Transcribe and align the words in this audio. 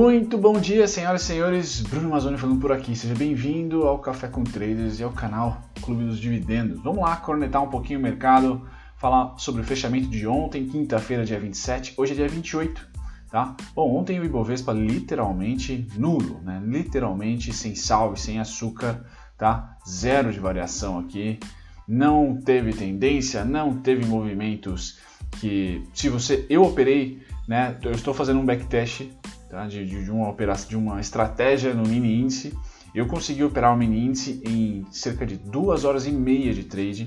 Muito 0.00 0.38
bom 0.38 0.60
dia, 0.60 0.86
senhoras 0.86 1.22
e 1.22 1.24
senhores. 1.24 1.80
Bruno 1.80 2.10
Mazzoni 2.10 2.38
falando 2.38 2.60
por 2.60 2.70
aqui. 2.70 2.94
Seja 2.94 3.16
bem-vindo 3.16 3.82
ao 3.82 3.98
Café 3.98 4.28
com 4.28 4.44
Traders 4.44 5.00
e 5.00 5.02
ao 5.02 5.10
canal 5.10 5.60
Clube 5.82 6.04
dos 6.04 6.20
Dividendos. 6.20 6.80
Vamos 6.84 7.00
lá 7.00 7.16
cornetar 7.16 7.64
um 7.64 7.68
pouquinho 7.68 7.98
o 7.98 8.02
mercado, 8.02 8.64
falar 8.96 9.36
sobre 9.38 9.60
o 9.60 9.64
fechamento 9.64 10.06
de 10.06 10.24
ontem, 10.24 10.68
quinta-feira, 10.68 11.24
dia 11.24 11.40
27. 11.40 11.94
Hoje 11.96 12.12
é 12.12 12.14
dia 12.14 12.28
28, 12.28 12.88
tá? 13.28 13.56
Bom, 13.74 13.96
ontem 13.96 14.20
o 14.20 14.24
Ibovespa 14.24 14.72
literalmente 14.72 15.88
nulo, 15.96 16.40
né? 16.44 16.62
Literalmente 16.64 17.52
sem 17.52 17.74
sal 17.74 18.14
e 18.14 18.20
sem 18.20 18.38
açúcar, 18.38 19.04
tá? 19.36 19.78
Zero 19.84 20.32
de 20.32 20.38
variação 20.38 21.00
aqui. 21.00 21.40
Não 21.88 22.40
teve 22.40 22.72
tendência, 22.72 23.44
não 23.44 23.76
teve 23.76 24.06
movimentos 24.06 25.00
que 25.40 25.82
se 25.92 26.08
você 26.08 26.46
eu 26.48 26.62
operei, 26.62 27.20
né? 27.48 27.76
Eu 27.82 27.90
estou 27.90 28.14
fazendo 28.14 28.38
um 28.38 28.46
backtest 28.46 29.08
tá? 29.48 29.66
de, 29.66 29.84
de, 29.84 30.10
uma 30.10 30.28
operação, 30.28 30.68
de 30.68 30.76
uma 30.76 31.00
estratégia 31.00 31.74
no 31.74 31.82
mini 31.86 32.20
índice. 32.20 32.56
Eu 32.94 33.06
consegui 33.06 33.44
operar 33.44 33.74
o 33.74 33.76
mini 33.76 34.06
índice 34.06 34.42
em 34.44 34.86
cerca 34.90 35.26
de 35.26 35.36
duas 35.36 35.84
horas 35.84 36.06
e 36.06 36.12
meia 36.12 36.52
de 36.52 36.64
trade, 36.64 37.04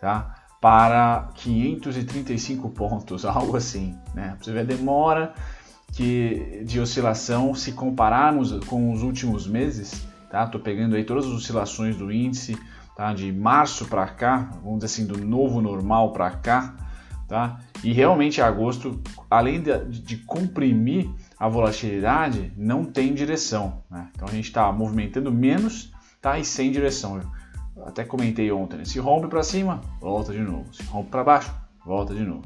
tá? 0.00 0.34
para 0.60 1.30
535 1.36 2.68
pontos, 2.70 3.24
algo 3.26 3.56
assim. 3.56 3.96
Né? 4.14 4.36
Você 4.40 4.52
vê 4.52 4.60
a 4.60 4.64
demora 4.64 5.32
que, 5.92 6.62
de 6.64 6.78
oscilação 6.78 7.54
se 7.54 7.72
compararmos 7.72 8.52
com 8.66 8.92
os 8.92 9.02
últimos 9.02 9.46
meses. 9.46 10.06
Tá? 10.30 10.46
Tô 10.46 10.58
pegando 10.60 10.94
aí 10.94 11.04
todas 11.04 11.26
as 11.26 11.32
oscilações 11.32 11.96
do 11.96 12.12
índice 12.12 12.56
tá? 12.96 13.12
de 13.12 13.32
março 13.32 13.86
para 13.86 14.06
cá, 14.06 14.50
vamos 14.62 14.80
dizer 14.80 14.86
assim, 14.86 15.06
do 15.06 15.18
novo 15.18 15.60
normal 15.60 16.12
para 16.12 16.30
cá. 16.30 16.74
Tá? 17.26 17.60
E 17.82 17.92
realmente 17.92 18.42
agosto, 18.42 19.00
além 19.30 19.62
de, 19.62 19.84
de 19.86 20.16
comprimir 20.18 21.08
a 21.40 21.48
volatilidade 21.48 22.52
não 22.54 22.84
tem 22.84 23.14
direção. 23.14 23.82
Né? 23.90 24.10
Então 24.14 24.28
a 24.28 24.30
gente 24.30 24.44
está 24.44 24.70
movimentando 24.70 25.32
menos 25.32 25.90
tá? 26.20 26.38
e 26.38 26.44
sem 26.44 26.70
direção. 26.70 27.18
Eu 27.74 27.86
até 27.86 28.04
comentei 28.04 28.52
ontem, 28.52 28.76
né? 28.76 28.84
se 28.84 28.98
rompe 28.98 29.26
para 29.26 29.42
cima, 29.42 29.80
volta 29.98 30.34
de 30.34 30.40
novo. 30.40 30.72
Se 30.74 30.82
rompe 30.82 31.10
para 31.10 31.24
baixo, 31.24 31.50
volta 31.82 32.14
de 32.14 32.22
novo. 32.22 32.42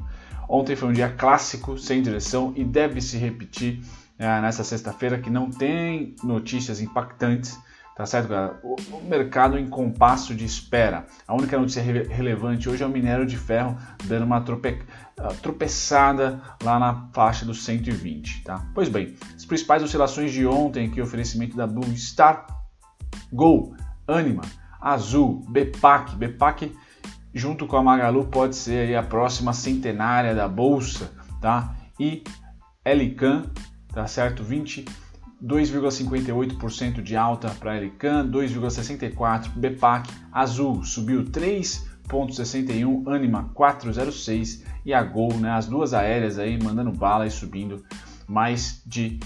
Ontem 0.47 0.77
foi 0.77 0.87
um 0.87 0.93
dia 0.93 1.09
clássico, 1.09 1.77
sem 1.77 2.01
direção, 2.01 2.53
e 2.55 2.63
deve 2.63 3.01
se 3.01 3.17
repetir 3.17 3.81
é, 4.17 4.39
nessa 4.39 4.63
sexta-feira, 4.63 5.19
que 5.19 5.29
não 5.29 5.49
tem 5.49 6.15
notícias 6.23 6.79
impactantes 6.79 7.59
Tá 7.95 8.05
certo, 8.05 8.27
galera? 8.27 8.59
O, 8.61 8.75
o, 8.75 9.03
mercado 9.05 9.57
em 9.57 9.67
compasso 9.67 10.35
de 10.35 10.43
espera. 10.43 11.07
A 11.25 11.33
única 11.33 11.57
notícia 11.57 11.81
re 11.81 12.03
relevante 12.03 12.67
hoje 12.67 12.83
é 12.83 12.85
o 12.85 12.89
minério 12.89 13.25
de 13.25 13.37
ferro 13.37 13.77
dando 14.03 14.25
uma 14.25 14.41
trope 14.41 14.83
uh, 15.17 15.33
tropeçada 15.41 16.41
lá 16.61 16.77
na 16.77 17.07
faixa 17.13 17.45
dos 17.45 17.63
120, 17.63 18.43
tá? 18.43 18.65
Pois 18.73 18.89
bem, 18.89 19.15
as 19.33 19.45
principais 19.45 19.81
oscilações 19.81 20.33
de 20.33 20.45
ontem 20.45 20.87
aqui, 20.87 21.01
oferecimento 21.01 21.55
da 21.55 21.65
Blue 21.65 21.85
Star, 21.95 22.45
Gol, 23.31 23.73
Anima, 24.05 24.41
Azul, 24.81 25.45
Bepac, 25.49 26.17
Bepac 26.17 26.69
junto 27.33 27.65
com 27.65 27.77
a 27.77 27.83
Magalu 27.83 28.25
pode 28.27 28.57
ser 28.57 28.93
a 28.97 29.03
próxima 29.03 29.53
centenária 29.53 30.35
da 30.35 30.49
bolsa, 30.49 31.13
tá? 31.39 31.73
E 31.97 32.23
Elican, 32.83 33.43
tá 33.93 34.05
certo? 34.05 34.43
20 34.43 34.83
2,58% 35.45 37.01
de 37.01 37.15
alta 37.15 37.49
para 37.49 37.77
Elican, 37.77 38.27
2,64% 38.29 39.49
Bepac, 39.55 40.09
Azul 40.31 40.83
subiu 40.83 41.25
3,61%, 41.25 43.07
Anima 43.07 43.51
4,06% 43.53 44.63
e 44.83 44.93
a 44.93 45.03
Gol, 45.03 45.33
né, 45.35 45.51
as 45.51 45.67
duas 45.67 45.93
aéreas 45.93 46.39
aí 46.39 46.61
mandando 46.61 46.91
bala 46.91 47.27
e 47.27 47.31
subindo 47.31 47.83
mais 48.27 48.81
de 48.85 49.19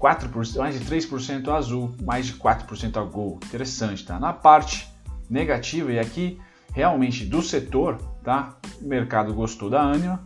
4%, 0.00 0.58
mais 0.58 0.78
de 0.78 0.84
3% 0.84 1.48
Azul, 1.48 1.92
mais 2.02 2.26
de 2.26 2.34
4% 2.34 2.96
a 2.96 3.04
Gol. 3.04 3.40
Interessante, 3.44 4.04
tá? 4.04 4.20
Na 4.20 4.32
parte 4.32 4.88
negativa 5.28 5.92
e 5.92 5.98
aqui 5.98 6.38
realmente 6.72 7.24
do 7.24 7.42
setor, 7.42 7.96
tá? 8.22 8.56
O 8.80 8.86
mercado 8.86 9.34
gostou 9.34 9.70
da 9.70 9.82
Anima, 9.82 10.24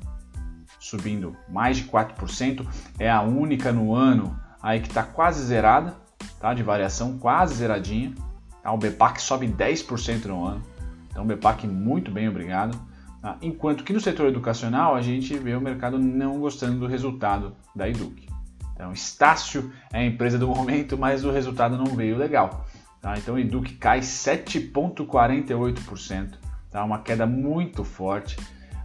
subindo 0.78 1.36
mais 1.48 1.78
de 1.78 1.84
4%, 1.84 2.66
é 2.98 3.10
a 3.10 3.22
única 3.22 3.72
no 3.72 3.94
ano 3.94 4.47
aí 4.62 4.80
que 4.80 4.88
está 4.88 5.02
quase 5.02 5.44
zerada, 5.44 5.94
tá? 6.40 6.54
de 6.54 6.62
variação 6.62 7.18
quase 7.18 7.54
zeradinha. 7.54 8.14
Tá? 8.62 8.72
O 8.72 8.78
BPAC 8.78 9.20
sobe 9.20 9.48
10% 9.48 10.26
no 10.26 10.44
ano, 10.44 10.62
então 11.10 11.24
o 11.24 11.66
muito 11.66 12.10
bem, 12.10 12.28
obrigado. 12.28 12.78
Tá? 13.20 13.36
Enquanto 13.42 13.84
que 13.84 13.92
no 13.92 14.00
setor 14.00 14.28
educacional 14.28 14.94
a 14.94 15.02
gente 15.02 15.36
vê 15.36 15.54
o 15.54 15.60
mercado 15.60 15.98
não 15.98 16.38
gostando 16.38 16.78
do 16.78 16.86
resultado 16.86 17.54
da 17.74 17.88
Educ. 17.88 18.28
Então 18.74 18.92
Estácio 18.92 19.72
é 19.92 19.98
a 19.98 20.04
empresa 20.04 20.38
do 20.38 20.46
momento, 20.46 20.96
mas 20.96 21.24
o 21.24 21.32
resultado 21.32 21.76
não 21.76 21.86
veio 21.86 22.16
legal. 22.16 22.64
Tá? 23.00 23.18
Então 23.18 23.36
Educ 23.38 23.74
cai 23.74 24.00
7,48%, 24.00 26.34
tá? 26.70 26.84
uma 26.84 27.00
queda 27.00 27.26
muito 27.26 27.82
forte. 27.82 28.36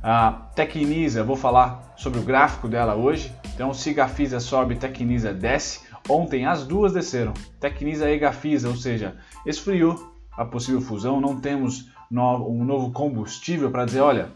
A 0.02 0.32
Tecnisa, 0.56 1.24
vou 1.24 1.38
falar 1.38 1.94
sobre 1.96 2.20
o 2.20 2.24
gráfico 2.24 2.68
dela 2.68 2.96
hoje. 2.96 3.32
Então, 3.54 3.74
se 3.74 3.94
Gafisa 3.94 4.40
sobe, 4.40 4.76
Tecnisa 4.76 5.34
desce. 5.34 5.82
Ontem 6.10 6.46
as 6.46 6.66
duas 6.66 6.92
desceram, 6.92 7.34
Tecnisa 7.60 8.10
e 8.10 8.18
Gafisa, 8.18 8.68
ou 8.68 8.76
seja, 8.76 9.16
esfriou 9.46 10.14
a 10.32 10.44
possível 10.44 10.82
fusão. 10.82 11.22
Não 11.22 11.40
temos 11.40 11.90
no, 12.10 12.50
um 12.50 12.66
novo 12.66 12.92
combustível 12.92 13.72
para 13.72 13.86
dizer, 13.86 14.02
olha, 14.02 14.30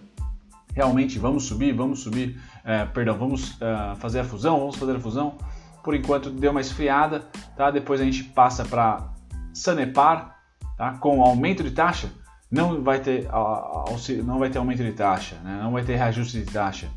realmente 0.73 1.19
vamos 1.19 1.43
subir, 1.45 1.73
vamos 1.73 1.99
subir, 1.99 2.39
é, 2.63 2.85
perdão, 2.85 3.17
vamos 3.17 3.59
é, 3.61 3.95
fazer 3.95 4.19
a 4.19 4.23
fusão, 4.23 4.59
vamos 4.59 4.75
fazer 4.75 4.95
a 4.95 4.99
fusão. 4.99 5.35
Por 5.83 5.95
enquanto 5.95 6.29
deu 6.29 6.51
uma 6.51 6.61
esfriada, 6.61 7.27
tá? 7.55 7.71
Depois 7.71 7.99
a 7.99 8.03
gente 8.03 8.23
passa 8.23 8.63
para 8.63 9.09
Sanepar, 9.53 10.37
tá? 10.77 10.93
Com 10.99 11.23
aumento 11.23 11.63
de 11.63 11.71
taxa 11.71 12.09
não 12.49 12.81
vai 12.81 12.99
ter, 12.99 13.27
não 14.23 14.39
vai 14.39 14.49
ter 14.49 14.57
aumento 14.57 14.83
de 14.83 14.93
taxa, 14.93 15.35
né? 15.43 15.59
não 15.61 15.71
vai 15.71 15.83
ter 15.83 15.95
reajuste 15.95 16.39
de 16.39 16.45
taxa. 16.45 16.87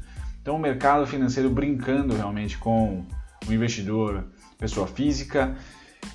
Então 0.41 0.57
o 0.57 0.59
mercado 0.59 1.07
financeiro 1.07 1.51
brincando 1.51 2.15
realmente 2.15 2.57
com 2.57 3.05
o 3.47 3.53
investidor, 3.53 4.27
pessoa 4.59 4.87
física, 4.87 5.57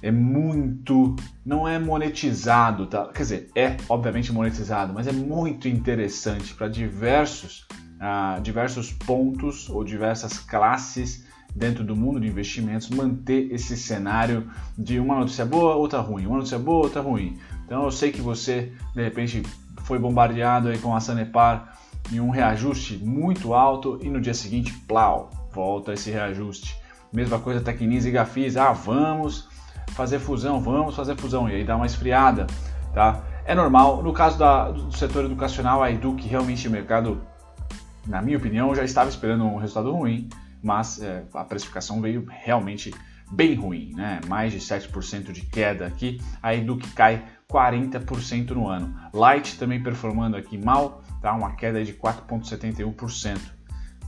é 0.02 0.12
muito, 0.12 1.16
não 1.46 1.68
é 1.68 1.78
monetizado, 1.78 2.88
tá? 2.88 3.08
quer 3.08 3.22
dizer, 3.22 3.50
é 3.56 3.78
obviamente 3.88 4.32
monetizado, 4.32 4.94
mas 4.94 5.08
é 5.08 5.12
muito 5.12 5.68
interessante 5.68 6.54
para 6.54 6.68
diversos, 6.68 7.68
uh, 7.98 8.42
diversos 8.42 8.92
pontos 8.92 9.70
ou 9.70 9.84
diversas 9.84 10.40
classes 10.40 11.26
dentro 11.56 11.84
do 11.84 11.96
mundo 11.96 12.20
de 12.20 12.28
investimentos 12.28 12.90
manter 12.90 13.52
esse 13.52 13.78
cenário 13.78 14.50
de 14.78 15.00
uma 15.00 15.20
notícia 15.20 15.46
boa, 15.46 15.76
outra 15.76 16.00
ruim, 16.00 16.26
uma 16.26 16.38
notícia 16.38 16.60
boa, 16.60 16.84
outra 16.84 17.02
ruim. 17.02 17.38
Então 17.66 17.84
eu 17.84 17.92
sei 17.92 18.12
que 18.12 18.22
você 18.22 18.74
de 18.94 19.04
repente 19.04 19.44
foi 19.84 19.98
bombardeado 19.98 20.68
aí 20.68 20.78
com 20.78 20.96
a 20.96 21.00
Sanepar 21.00 21.78
em 22.12 22.20
um 22.20 22.30
reajuste 22.30 22.98
muito 22.98 23.54
alto 23.54 24.00
e 24.02 24.10
no 24.10 24.22
dia 24.22 24.34
seguinte, 24.34 24.74
plau, 24.88 25.32
volta 25.52 25.94
esse 25.94 26.12
reajuste. 26.12 26.76
Mesma 27.12 27.40
coisa 27.40 27.62
Tecnisa 27.62 28.10
e 28.10 28.12
Gafis, 28.12 28.58
ah, 28.58 28.74
vamos 28.74 29.48
fazer 29.92 30.20
fusão, 30.20 30.60
vamos 30.60 30.96
fazer 30.96 31.16
fusão 31.16 31.50
e 31.50 31.56
aí 31.56 31.64
dá 31.64 31.76
uma 31.76 31.86
esfriada, 31.86 32.46
tá? 32.94 33.24
É 33.46 33.54
normal. 33.54 34.02
No 34.04 34.12
caso 34.12 34.38
da, 34.38 34.72
do 34.72 34.92
setor 34.96 35.26
educacional, 35.26 35.82
a 35.82 35.92
Educ 35.92 36.22
realmente 36.28 36.68
o 36.68 36.72
mercado, 36.72 37.22
na 38.06 38.22
minha 38.22 38.38
opinião, 38.38 38.74
já 38.76 38.84
estava 38.84 39.10
esperando 39.10 39.46
um 39.46 39.58
resultado 39.58 39.92
ruim, 39.92 40.28
mas 40.62 41.02
é, 41.02 41.24
a 41.34 41.44
precificação 41.44 42.02
veio 42.02 42.26
realmente 42.28 42.94
bem 43.32 43.56
ruim, 43.56 43.94
né? 43.96 44.20
Mais 44.28 44.52
de 44.52 44.60
7% 44.60 45.32
de 45.32 45.42
queda 45.42 45.86
aqui. 45.86 46.20
A 46.42 46.56
Educ 46.56 46.88
cai 46.94 47.24
40% 47.56 48.52
no 48.52 48.68
ano. 48.68 48.94
Light 49.14 49.58
também 49.58 49.82
performando 49.82 50.36
aqui 50.36 50.58
mal, 50.58 51.02
tá? 51.22 51.34
Uma 51.34 51.56
queda 51.56 51.84
de 51.84 51.94
4,71%. 51.94 53.40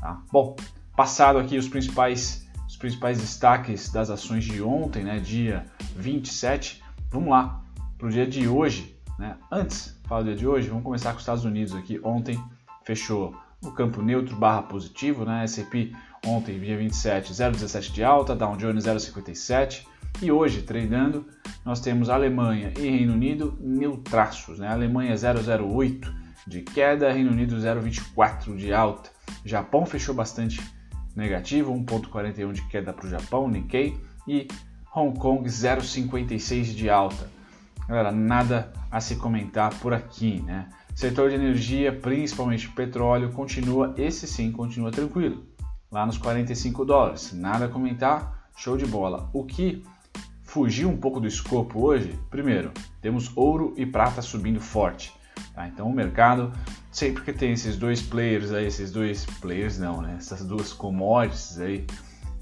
Tá? 0.02 0.22
Bom, 0.30 0.58
passado 0.96 1.40
aqui 1.40 1.58
os 1.58 1.70
principais 1.70 2.46
os 2.68 2.76
principais 2.76 3.18
destaques 3.18 3.90
das 3.90 4.10
ações 4.10 4.44
de 4.44 4.62
ontem, 4.62 5.02
né? 5.02 5.20
Dia 5.20 5.66
27. 5.96 6.84
Vamos 7.10 7.30
lá 7.30 7.64
para 7.98 8.08
o 8.08 8.10
dia 8.12 8.28
de 8.28 8.46
hoje, 8.46 9.00
né? 9.18 9.38
Antes, 9.50 9.98
falar 10.04 10.24
do 10.24 10.28
dia 10.28 10.36
de 10.36 10.48
hoje, 10.48 10.68
vamos 10.68 10.84
começar 10.84 11.12
com 11.12 11.16
os 11.16 11.22
Estados 11.22 11.46
Unidos 11.46 11.74
aqui. 11.74 12.02
Ontem 12.04 12.38
fechou 12.84 13.34
no 13.64 13.72
campo 13.72 14.02
neutro 14.02 14.36
barra 14.36 14.64
positivo, 14.64 15.24
né? 15.24 15.46
S&P 15.46 15.94
ontem, 16.26 16.60
dia 16.60 16.78
27, 16.78 17.32
0,17 17.32 17.94
de 17.94 18.04
alta, 18.04 18.36
Dow 18.36 18.58
Jones 18.58 18.84
0,57 18.84 19.86
e 20.22 20.32
hoje, 20.32 20.64
treinando, 20.64 21.26
nós 21.64 21.80
temos 21.80 22.10
Alemanha 22.10 22.74
e 22.78 22.82
Reino 22.82 23.14
Unido 23.14 23.58
neutraços, 23.60 24.60
né? 24.60 24.68
Alemanha 24.68 25.14
0,08 25.14 26.12
de 26.48 26.62
queda, 26.62 27.12
Reino 27.12 27.32
Unido 27.32 27.56
0,24 27.58 28.56
de 28.56 28.74
alta. 28.74 29.10
Japão 29.46 29.86
fechou 29.86 30.16
bastante 30.16 30.62
negativo, 31.16 31.74
1,41 31.74 32.52
de 32.52 32.62
queda 32.68 32.94
para 32.94 33.06
o 33.06 33.10
Japão, 33.10 33.48
Nikkei, 33.48 34.00
e 34.28 34.48
Hong 34.96 35.18
Kong 35.20 35.48
0,56 35.48 36.74
de 36.74 36.90
alta. 36.90 37.30
Galera, 37.88 38.12
nada 38.12 38.74
a 38.90 39.00
se 39.00 39.16
comentar 39.16 39.74
por 39.80 39.94
aqui, 39.94 40.42
né? 40.42 40.70
Setor 40.96 41.30
de 41.30 41.36
energia, 41.36 41.94
principalmente 41.94 42.70
petróleo, 42.70 43.32
continua, 43.32 43.94
esse 43.98 44.26
sim, 44.28 44.52
continua 44.52 44.92
tranquilo, 44.92 45.46
lá 45.92 46.06
nos 46.06 46.18
45 46.18 46.84
dólares. 46.84 47.34
Nada 47.34 47.66
a 47.66 47.70
comentar, 47.70 48.50
show 48.56 48.76
de 48.76 48.86
bola. 48.86 49.30
O 49.32 49.46
que 49.46 49.84
fugiu 50.48 50.90
um 50.90 50.98
pouco 50.98 51.20
do 51.20 51.28
escopo 51.28 51.86
hoje, 51.86 52.18
primeiro, 52.32 52.72
temos 53.02 53.32
ouro 53.36 53.74
e 53.78 53.86
prata 53.86 54.22
subindo 54.22 54.60
forte. 54.60 55.14
Tá? 55.54 55.68
Então 55.68 55.88
o 55.88 55.94
mercado, 55.94 56.52
sempre 56.92 57.22
que 57.22 57.34
tem 57.34 57.52
esses 57.52 57.78
dois 57.78 58.02
players 58.02 58.52
aí, 58.52 58.66
esses 58.66 58.92
dois 58.92 59.26
players 59.40 59.78
não, 59.78 60.02
né? 60.02 60.16
Essas 60.18 60.44
duas 60.44 60.74
commodities 60.74 61.60
aí 61.60 61.86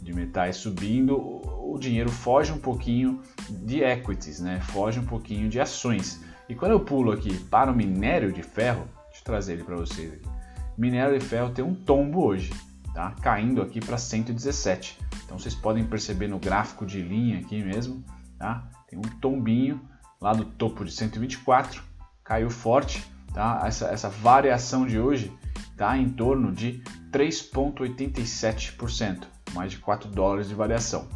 de 0.02 0.14
metais 0.14 0.58
subindo, 0.58 1.18
o 1.18 1.78
dinheiro 1.80 2.12
foge 2.12 2.52
um 2.52 2.60
pouquinho 2.60 3.22
de 3.50 3.84
equities, 3.84 4.40
né? 4.40 4.62
Foge 4.62 5.00
um 5.00 5.06
pouquinho 5.06 5.50
de 5.50 5.60
ações. 5.60 6.24
E 6.48 6.54
quando 6.54 6.74
eu 6.74 6.80
pulo 6.80 7.12
aqui 7.12 7.36
para 7.46 7.72
o 7.72 7.76
minério 7.76 8.32
de 8.32 8.44
ferro, 8.44 8.88
deixa 9.08 9.22
eu 9.22 9.24
trazer 9.24 9.54
ele 9.54 9.64
para 9.64 9.76
vocês 9.76 10.14
aqui. 10.14 10.30
Minério 10.78 11.18
de 11.18 11.26
ferro 11.26 11.50
tem 11.50 11.66
um 11.66 11.74
tombo 11.74 12.24
hoje, 12.24 12.54
tá? 12.96 13.14
Caindo 13.22 13.62
aqui 13.62 13.80
para 13.82 13.98
117. 13.98 14.98
Então 15.26 15.38
vocês 15.38 15.54
podem 15.54 15.86
perceber 15.86 16.30
no 16.30 16.40
gráfico 16.40 16.86
de 16.86 17.02
linha 17.02 17.40
aqui 17.40 17.62
mesmo, 17.62 18.02
tá? 18.40 18.64
Tem 18.88 18.98
um 18.98 19.02
tombinho 19.20 19.82
lá 20.20 20.34
do 20.34 20.46
topo 20.46 20.84
de 20.86 20.92
124, 20.92 21.84
caiu 22.24 22.50
forte, 22.50 23.06
tá? 23.34 23.62
Essa, 23.66 23.88
essa 23.88 24.08
variação 24.10 24.88
de 24.88 24.98
hoje 24.98 25.38
está 25.72 25.98
em 25.98 26.10
torno 26.10 26.54
de 26.54 26.82
3,87%, 27.12 29.24
mais 29.54 29.72
de 29.72 29.80
4 29.80 30.10
dólares 30.10 30.48
de 30.48 30.56
variação. 30.56 31.10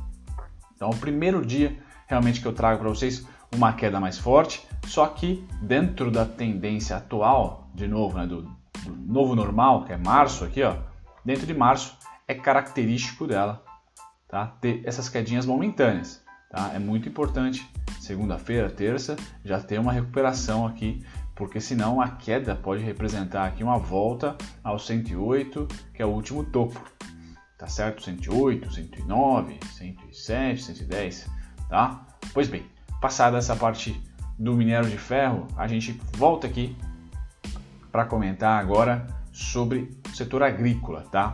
Então, 0.75 0.89
o 0.89 0.97
primeiro 0.97 1.45
dia 1.45 1.79
realmente 2.07 2.41
que 2.41 2.47
eu 2.47 2.53
trago 2.53 2.79
para 2.79 2.89
vocês 2.89 3.25
uma 3.55 3.71
queda 3.71 3.97
mais 3.99 4.17
forte, 4.17 4.67
só 4.85 5.07
que 5.07 5.47
dentro 5.61 6.11
da 6.11 6.25
tendência 6.25 6.97
atual, 6.97 7.69
de 7.73 7.87
novo, 7.87 8.17
né, 8.17 8.27
do, 8.27 8.41
do 8.41 8.95
novo 9.07 9.33
normal, 9.35 9.85
que 9.85 9.93
é 9.93 9.97
março 9.97 10.43
aqui, 10.43 10.63
ó, 10.63 10.88
dentro 11.23 11.45
de 11.45 11.53
março 11.53 11.97
é 12.27 12.33
característico 12.33 13.27
dela 13.27 13.63
tá, 14.29 14.45
ter 14.61 14.81
essas 14.85 15.09
quedinhas 15.09 15.45
momentâneas. 15.45 16.23
Tá? 16.49 16.71
É 16.73 16.79
muito 16.79 17.09
importante, 17.09 17.67
segunda-feira, 17.99 18.69
terça, 18.69 19.15
já 19.43 19.59
ter 19.59 19.79
uma 19.79 19.91
recuperação 19.91 20.65
aqui, 20.65 21.03
porque 21.35 21.59
senão 21.59 21.99
a 22.01 22.09
queda 22.09 22.55
pode 22.55 22.83
representar 22.83 23.45
aqui 23.45 23.63
uma 23.63 23.77
volta 23.77 24.35
ao 24.63 24.79
108, 24.79 25.67
que 25.93 26.01
é 26.01 26.05
o 26.05 26.09
último 26.09 26.43
topo. 26.43 26.79
Tá 27.57 27.67
certo? 27.67 28.03
108, 28.03 28.71
109, 28.71 29.59
107, 29.75 30.63
110, 30.63 31.29
tá? 31.67 32.05
Pois 32.33 32.47
bem, 32.47 32.65
passada 33.01 33.37
essa 33.37 33.55
parte 33.55 34.01
do 34.37 34.55
minério 34.55 34.89
de 34.89 34.97
ferro, 34.97 35.45
a 35.57 35.67
gente 35.67 35.91
volta 36.13 36.47
aqui 36.47 36.75
para 37.91 38.05
comentar 38.05 38.61
agora 38.61 39.05
sobre 39.31 39.98
setor 40.19 40.43
agrícola, 40.43 41.05
tá? 41.09 41.33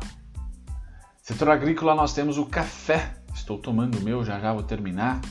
Setor 1.21 1.49
agrícola 1.49 1.95
nós 1.95 2.13
temos 2.13 2.37
o 2.37 2.45
café. 2.45 3.15
Estou 3.33 3.57
tomando 3.57 3.97
o 3.97 4.01
meu, 4.01 4.23
já 4.23 4.39
já 4.39 4.53
vou 4.53 4.61
terminar. 4.61 5.21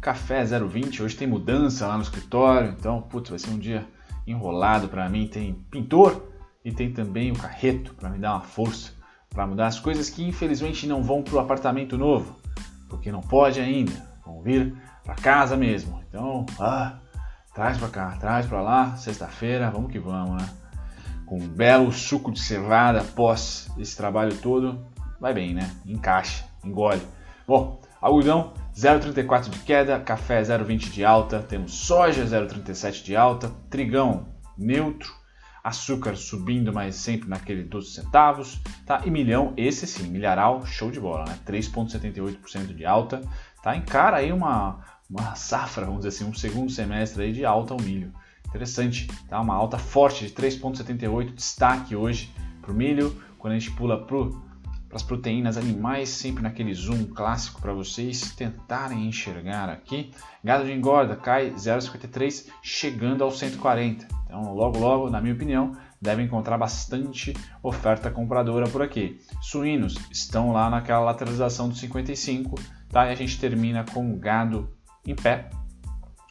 Café 0.00 0.44
020, 0.44 1.02
hoje 1.02 1.16
tem 1.16 1.28
mudança 1.28 1.86
lá 1.86 1.96
no 1.96 2.02
escritório, 2.02 2.74
então, 2.78 3.00
putz, 3.00 3.30
vai 3.30 3.38
ser 3.38 3.50
um 3.50 3.58
dia 3.58 3.86
enrolado 4.26 4.88
para 4.88 5.08
mim. 5.08 5.28
Tem 5.28 5.54
pintor 5.70 6.28
e 6.64 6.72
tem 6.72 6.92
também 6.92 7.30
o 7.30 7.38
carreto 7.38 7.94
para 7.94 8.10
me 8.10 8.18
dar 8.18 8.32
uma 8.32 8.42
força 8.42 8.92
para 9.30 9.46
mudar 9.46 9.66
as 9.66 9.80
coisas 9.80 10.08
que 10.08 10.26
infelizmente 10.26 10.86
não 10.86 11.02
vão 11.02 11.22
para 11.22 11.34
o 11.34 11.38
apartamento 11.40 11.98
novo, 11.98 12.36
porque 12.88 13.10
não 13.10 13.20
pode 13.20 13.60
ainda. 13.60 13.92
Vão 14.24 14.40
vir 14.40 14.76
para 15.02 15.14
casa 15.16 15.56
mesmo. 15.56 16.00
Então, 16.08 16.46
ah, 16.60 16.98
traz 17.52 17.76
para 17.78 17.88
cá, 17.88 18.10
traz 18.20 18.46
para 18.46 18.62
lá, 18.62 18.96
sexta-feira, 18.96 19.70
vamos 19.70 19.90
que 19.90 19.98
vamos, 19.98 20.40
né? 20.40 20.48
Com 21.26 21.38
um 21.38 21.48
belo 21.48 21.92
suco 21.92 22.30
de 22.30 22.40
cevada 22.40 23.00
após 23.00 23.70
esse 23.78 23.96
trabalho 23.96 24.36
todo, 24.36 24.84
vai 25.20 25.32
bem, 25.32 25.54
né? 25.54 25.70
Encaixa, 25.86 26.44
engole. 26.62 27.00
Bom, 27.46 27.80
algodão 28.00 28.52
0,34 28.76 29.50
de 29.50 29.58
queda, 29.60 30.00
café 30.00 30.42
0,20 30.42 30.90
de 30.90 31.04
alta, 31.04 31.40
temos 31.40 31.74
soja 31.74 32.24
0,37 32.24 33.04
de 33.04 33.14
alta, 33.14 33.50
trigão 33.70 34.26
neutro, 34.58 35.12
açúcar 35.62 36.16
subindo, 36.16 36.72
mas 36.72 36.96
sempre 36.96 37.28
naquele 37.28 37.62
12 37.62 37.92
centavos, 37.92 38.60
tá? 38.84 39.00
E 39.04 39.10
milhão, 39.10 39.54
esse 39.56 39.86
sim, 39.86 40.08
milharal, 40.08 40.66
show 40.66 40.90
de 40.90 41.00
bola, 41.00 41.24
né? 41.24 41.38
3,78% 41.46 42.74
de 42.74 42.84
alta, 42.84 43.22
tá? 43.62 43.74
Encara 43.74 44.18
aí 44.18 44.30
uma, 44.30 44.80
uma 45.08 45.34
safra, 45.34 45.86
vamos 45.86 46.04
dizer 46.04 46.08
assim, 46.08 46.30
um 46.30 46.34
segundo 46.34 46.70
semestre 46.70 47.22
aí 47.22 47.32
de 47.32 47.44
alta 47.46 47.72
ao 47.72 47.80
milho. 47.80 48.12
Interessante, 48.54 49.08
tá? 49.28 49.40
Uma 49.40 49.56
alta 49.56 49.76
forte 49.78 50.24
de 50.24 50.32
3,78, 50.32 51.34
destaque 51.34 51.96
hoje 51.96 52.32
para 52.62 52.70
o 52.70 52.74
milho. 52.74 53.20
Quando 53.36 53.54
a 53.54 53.58
gente 53.58 53.72
pula 53.72 54.06
para 54.06 54.16
as 54.92 55.02
proteínas 55.02 55.56
animais, 55.56 56.08
sempre 56.08 56.40
naquele 56.40 56.72
zoom 56.72 57.04
clássico 57.06 57.60
para 57.60 57.72
vocês 57.72 58.30
tentarem 58.36 59.08
enxergar 59.08 59.68
aqui. 59.68 60.12
Gado 60.42 60.64
de 60.64 60.72
engorda 60.72 61.16
cai 61.16 61.50
0,53, 61.50 62.46
chegando 62.62 63.24
aos 63.24 63.40
140. 63.40 64.06
Então, 64.24 64.54
logo, 64.54 64.78
logo, 64.78 65.10
na 65.10 65.20
minha 65.20 65.34
opinião, 65.34 65.76
deve 66.00 66.22
encontrar 66.22 66.56
bastante 66.56 67.34
oferta 67.60 68.08
compradora 68.08 68.68
por 68.68 68.82
aqui. 68.82 69.20
Suínos 69.42 69.96
estão 70.12 70.52
lá 70.52 70.70
naquela 70.70 71.00
lateralização 71.00 71.68
dos 71.68 71.80
55, 71.80 72.54
tá? 72.88 73.08
E 73.08 73.12
a 73.12 73.16
gente 73.16 73.36
termina 73.36 73.84
com 73.92 74.14
o 74.14 74.16
gado 74.16 74.72
em 75.04 75.14
pé. 75.16 75.50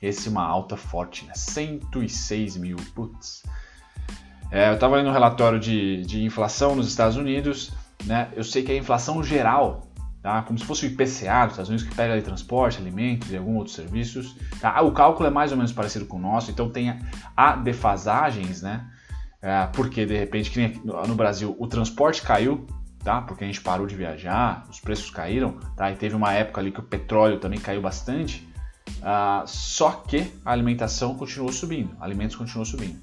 Esse 0.05 0.27
é 0.27 0.31
uma 0.31 0.45
alta 0.45 0.77
forte, 0.77 1.25
né? 1.25 1.33
106 1.35 2.57
mil, 2.57 2.77
putz. 2.93 3.43
É, 4.51 4.69
eu 4.69 4.75
estava 4.75 4.97
lendo 4.97 5.09
um 5.09 5.13
relatório 5.13 5.59
de, 5.59 6.05
de 6.05 6.23
inflação 6.23 6.75
nos 6.75 6.87
Estados 6.87 7.17
Unidos 7.17 7.71
né? 8.05 8.29
Eu 8.35 8.43
sei 8.43 8.63
que 8.63 8.71
a 8.71 8.75
inflação 8.75 9.23
geral, 9.23 9.87
tá? 10.21 10.41
como 10.41 10.57
se 10.57 10.65
fosse 10.65 10.85
o 10.85 10.87
IPCA 10.87 11.45
dos 11.45 11.53
Estados 11.53 11.69
Unidos, 11.69 11.83
que 11.83 11.95
pega 11.95 12.13
ali 12.13 12.21
transporte, 12.21 12.77
alimentos 12.77 13.31
e 13.31 13.37
alguns 13.37 13.57
outros 13.57 13.75
serviços, 13.75 14.35
tá? 14.59 14.81
o 14.81 14.91
cálculo 14.91 15.27
é 15.27 15.31
mais 15.31 15.51
ou 15.51 15.57
menos 15.57 15.71
parecido 15.71 16.05
com 16.05 16.17
o 16.17 16.21
nosso, 16.21 16.51
então 16.51 16.69
tem 16.69 16.99
a 17.35 17.55
defasagens, 17.55 18.61
né? 18.61 18.85
É, 19.41 19.67
porque 19.73 20.05
de 20.05 20.17
repente, 20.17 20.81
no 20.85 21.15
Brasil, 21.15 21.53
o 21.59 21.67
transporte 21.67 22.21
caiu, 22.21 22.65
tá? 23.03 23.21
Porque 23.21 23.43
a 23.43 23.47
gente 23.47 23.59
parou 23.59 23.85
de 23.85 23.93
viajar, 23.93 24.65
os 24.69 24.79
preços 24.79 25.09
caíram, 25.09 25.57
tá? 25.75 25.91
E 25.91 25.95
teve 25.95 26.15
uma 26.15 26.31
época 26.31 26.61
ali 26.61 26.71
que 26.71 26.79
o 26.79 26.83
petróleo 26.83 27.39
também 27.39 27.59
caiu 27.59 27.81
bastante. 27.81 28.47
Uh, 29.03 29.45
só 29.45 29.91
que 29.91 30.31
a 30.45 30.51
alimentação 30.51 31.13
continuou 31.15 31.51
subindo, 31.51 31.93
alimentos 31.99 32.37
continuou 32.37 32.65
subindo. 32.65 32.97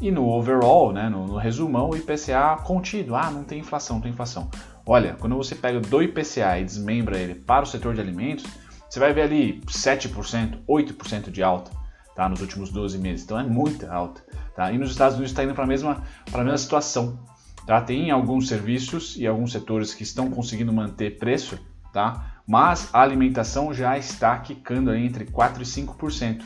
E 0.00 0.10
no 0.10 0.28
overall, 0.28 0.92
né, 0.92 1.08
no, 1.08 1.26
no 1.26 1.36
resumão, 1.36 1.88
o 1.88 1.96
IPCA 1.96 2.58
contido. 2.62 3.16
Ah, 3.16 3.30
não 3.30 3.42
tem 3.42 3.60
inflação, 3.60 3.96
não 3.96 4.02
tem 4.02 4.12
inflação. 4.12 4.50
Olha, 4.84 5.16
quando 5.18 5.34
você 5.34 5.54
pega 5.54 5.80
do 5.80 6.02
IPCA 6.02 6.58
e 6.60 6.64
desmembra 6.64 7.18
ele 7.18 7.34
para 7.34 7.64
o 7.64 7.66
setor 7.66 7.94
de 7.94 8.02
alimentos, 8.02 8.44
você 8.88 9.00
vai 9.00 9.14
ver 9.14 9.22
ali 9.22 9.62
7%, 9.66 10.58
8% 10.68 11.30
de 11.30 11.42
alta 11.42 11.70
tá, 12.14 12.28
nos 12.28 12.40
últimos 12.42 12.70
12 12.70 12.98
meses. 12.98 13.24
Então 13.24 13.40
é 13.40 13.42
muita 13.42 13.90
alta. 13.90 14.22
Tá? 14.54 14.70
E 14.70 14.78
nos 14.78 14.90
Estados 14.90 15.16
Unidos 15.16 15.32
está 15.32 15.42
indo 15.42 15.54
para 15.54 15.64
a 15.64 15.66
mesma, 15.66 16.02
mesma 16.30 16.58
situação. 16.58 17.18
Tá? 17.66 17.80
Tem 17.80 18.10
alguns 18.10 18.48
serviços 18.48 19.16
e 19.16 19.26
alguns 19.26 19.52
setores 19.52 19.94
que 19.94 20.02
estão 20.02 20.30
conseguindo 20.30 20.72
manter 20.72 21.18
preço, 21.18 21.58
tá? 21.92 22.35
Mas 22.46 22.88
a 22.92 23.00
alimentação 23.00 23.74
já 23.74 23.98
está 23.98 24.38
quicando 24.38 24.94
entre 24.94 25.24
4% 25.24 25.60
e 25.60 25.64
5% 25.64 26.42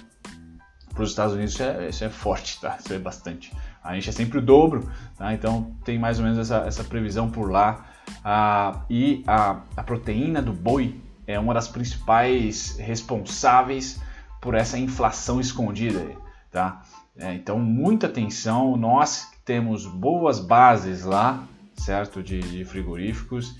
para 0.94 1.04
os 1.04 1.10
Estados 1.10 1.34
Unidos 1.34 1.54
isso 1.54 1.62
é, 1.62 1.88
isso 1.88 2.04
é, 2.04 2.10
forte, 2.10 2.60
tá? 2.60 2.76
Isso 2.78 2.92
é 2.92 2.98
bastante. 2.98 3.52
A 3.82 3.94
gente 3.94 4.08
é 4.08 4.12
sempre 4.12 4.38
o 4.38 4.42
dobro, 4.42 4.90
tá? 5.16 5.32
Então 5.32 5.74
tem 5.84 5.98
mais 5.98 6.18
ou 6.18 6.24
menos 6.24 6.38
essa, 6.38 6.66
essa 6.66 6.84
previsão 6.84 7.30
por 7.30 7.50
lá. 7.50 7.86
Ah, 8.24 8.82
e 8.90 9.22
a, 9.26 9.60
a 9.76 9.82
proteína 9.82 10.42
do 10.42 10.52
boi 10.52 11.00
é 11.26 11.38
uma 11.38 11.54
das 11.54 11.68
principais 11.68 12.76
responsáveis 12.78 14.00
por 14.40 14.54
essa 14.54 14.78
inflação 14.78 15.40
escondida, 15.40 16.04
tá? 16.50 16.82
É, 17.16 17.34
então 17.34 17.58
muita 17.58 18.06
atenção. 18.06 18.76
Nós 18.76 19.28
temos 19.44 19.86
boas 19.86 20.40
bases 20.40 21.04
lá, 21.04 21.44
certo, 21.76 22.22
de, 22.22 22.40
de 22.40 22.64
frigoríficos 22.64 23.56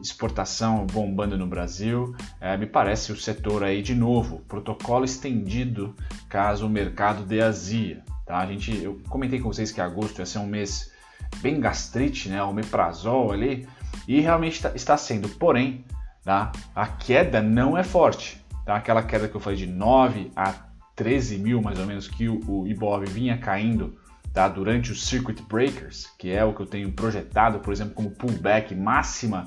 exportação 0.00 0.86
bombando 0.86 1.36
no 1.36 1.46
Brasil, 1.46 2.14
é, 2.40 2.56
me 2.56 2.66
parece 2.66 3.12
o 3.12 3.16
setor 3.16 3.64
aí 3.64 3.82
de 3.82 3.94
novo, 3.94 4.40
protocolo 4.48 5.04
estendido 5.04 5.94
caso 6.28 6.66
o 6.66 6.70
mercado 6.70 7.24
dê 7.24 7.40
azia. 7.40 8.02
Tá? 8.26 8.38
A 8.38 8.46
gente, 8.46 8.76
eu 8.82 9.00
comentei 9.08 9.38
com 9.40 9.52
vocês 9.52 9.70
que 9.70 9.80
agosto 9.80 10.18
ia 10.18 10.26
ser 10.26 10.38
um 10.38 10.46
mês 10.46 10.92
bem 11.38 11.60
gastrite, 11.60 12.28
né? 12.28 12.42
o 12.42 12.52
meprazol 12.52 13.32
ali, 13.32 13.68
e 14.06 14.20
realmente 14.20 14.60
tá, 14.62 14.72
está 14.74 14.96
sendo. 14.96 15.28
Porém, 15.28 15.84
tá? 16.24 16.52
a 16.74 16.86
queda 16.86 17.40
não 17.40 17.78
é 17.78 17.82
forte. 17.82 18.44
Tá? 18.64 18.76
Aquela 18.76 19.02
queda 19.02 19.28
que 19.28 19.34
eu 19.34 19.40
falei 19.40 19.58
de 19.58 19.66
9 19.66 20.30
a 20.34 20.54
13 20.94 21.38
mil, 21.38 21.62
mais 21.62 21.78
ou 21.78 21.86
menos, 21.86 22.08
que 22.08 22.28
o, 22.28 22.40
o 22.46 22.66
Ibov 22.66 23.04
vinha 23.06 23.38
caindo 23.38 23.96
tá? 24.32 24.48
durante 24.48 24.90
os 24.90 25.06
circuit 25.06 25.40
breakers, 25.48 26.06
que 26.18 26.30
é 26.30 26.44
o 26.44 26.52
que 26.52 26.60
eu 26.60 26.66
tenho 26.66 26.90
projetado, 26.92 27.60
por 27.60 27.72
exemplo, 27.72 27.94
como 27.94 28.10
pullback 28.10 28.74
máxima 28.74 29.46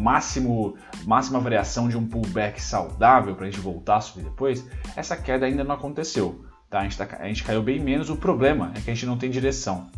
máximo, 0.00 0.76
máxima 1.04 1.38
variação 1.38 1.88
de 1.88 1.96
um 1.96 2.06
pullback 2.06 2.60
saudável 2.60 3.34
para 3.34 3.46
a 3.46 3.50
gente 3.50 3.60
voltar 3.60 3.96
a 3.96 4.00
subir 4.00 4.24
depois, 4.24 4.66
essa 4.96 5.16
queda 5.16 5.44
ainda 5.44 5.62
não 5.62 5.74
aconteceu. 5.74 6.44
Tá? 6.70 6.80
A, 6.80 6.82
gente 6.84 6.96
tá, 6.96 7.06
a 7.18 7.28
gente 7.28 7.44
caiu 7.44 7.62
bem 7.62 7.78
menos, 7.78 8.08
o 8.08 8.16
problema 8.16 8.72
é 8.74 8.80
que 8.80 8.90
a 8.90 8.94
gente 8.94 9.04
não 9.04 9.18
tem 9.18 9.30
direção. 9.30 9.88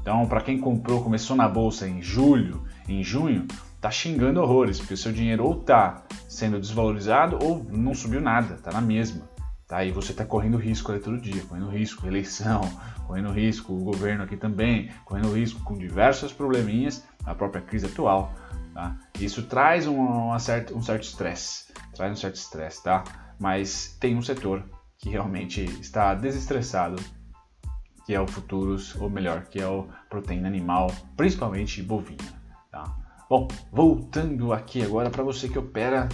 Então, 0.00 0.26
para 0.26 0.40
quem 0.40 0.58
comprou, 0.58 1.02
começou 1.02 1.36
na 1.36 1.48
bolsa 1.48 1.86
em 1.86 2.02
julho, 2.02 2.64
em 2.88 3.04
junho, 3.04 3.46
tá 3.80 3.90
xingando 3.90 4.40
horrores, 4.40 4.78
porque 4.78 4.94
o 4.94 4.96
seu 4.96 5.12
dinheiro 5.12 5.44
ou 5.44 5.56
tá 5.56 6.02
sendo 6.28 6.58
desvalorizado 6.58 7.38
ou 7.42 7.64
não 7.70 7.94
subiu 7.94 8.20
nada, 8.20 8.56
tá 8.56 8.72
na 8.72 8.80
mesma. 8.80 9.30
Tá? 9.68 9.84
E 9.84 9.90
você 9.90 10.12
está 10.12 10.24
correndo 10.24 10.56
risco 10.56 10.90
ali 10.90 11.00
todo 11.00 11.20
dia, 11.20 11.42
correndo 11.48 11.68
risco, 11.68 12.06
eleição, 12.06 12.60
correndo 13.06 13.30
risco, 13.30 13.72
o 13.72 13.84
governo 13.84 14.24
aqui 14.24 14.36
também, 14.36 14.90
correndo 15.04 15.32
risco 15.32 15.62
com 15.64 15.78
diversos 15.78 16.32
probleminhas, 16.32 17.04
a 17.24 17.34
própria 17.34 17.62
crise 17.62 17.86
atual. 17.86 18.32
Tá? 18.74 18.96
Isso 19.20 19.42
traz 19.44 19.86
um, 19.86 19.98
uma 19.98 20.38
certa, 20.38 20.74
um 20.74 20.82
certo 20.82 21.02
estresse, 21.02 21.72
traz 21.94 22.12
um 22.12 22.16
certo 22.16 22.36
estresse, 22.36 22.82
tá? 22.82 23.04
Mas 23.38 23.96
tem 24.00 24.16
um 24.16 24.22
setor 24.22 24.64
que 24.98 25.10
realmente 25.10 25.62
está 25.80 26.14
desestressado, 26.14 27.02
que 28.06 28.14
é 28.14 28.20
o 28.20 28.26
futuros, 28.26 28.94
ou 28.96 29.10
melhor, 29.10 29.44
que 29.44 29.60
é 29.60 29.66
o 29.66 29.88
proteína 30.08 30.48
animal, 30.48 30.90
principalmente 31.16 31.82
bovina. 31.82 32.40
Tá? 32.70 32.96
Bom, 33.28 33.48
voltando 33.70 34.52
aqui 34.52 34.82
agora 34.82 35.10
para 35.10 35.22
você 35.22 35.48
que 35.48 35.58
opera 35.58 36.08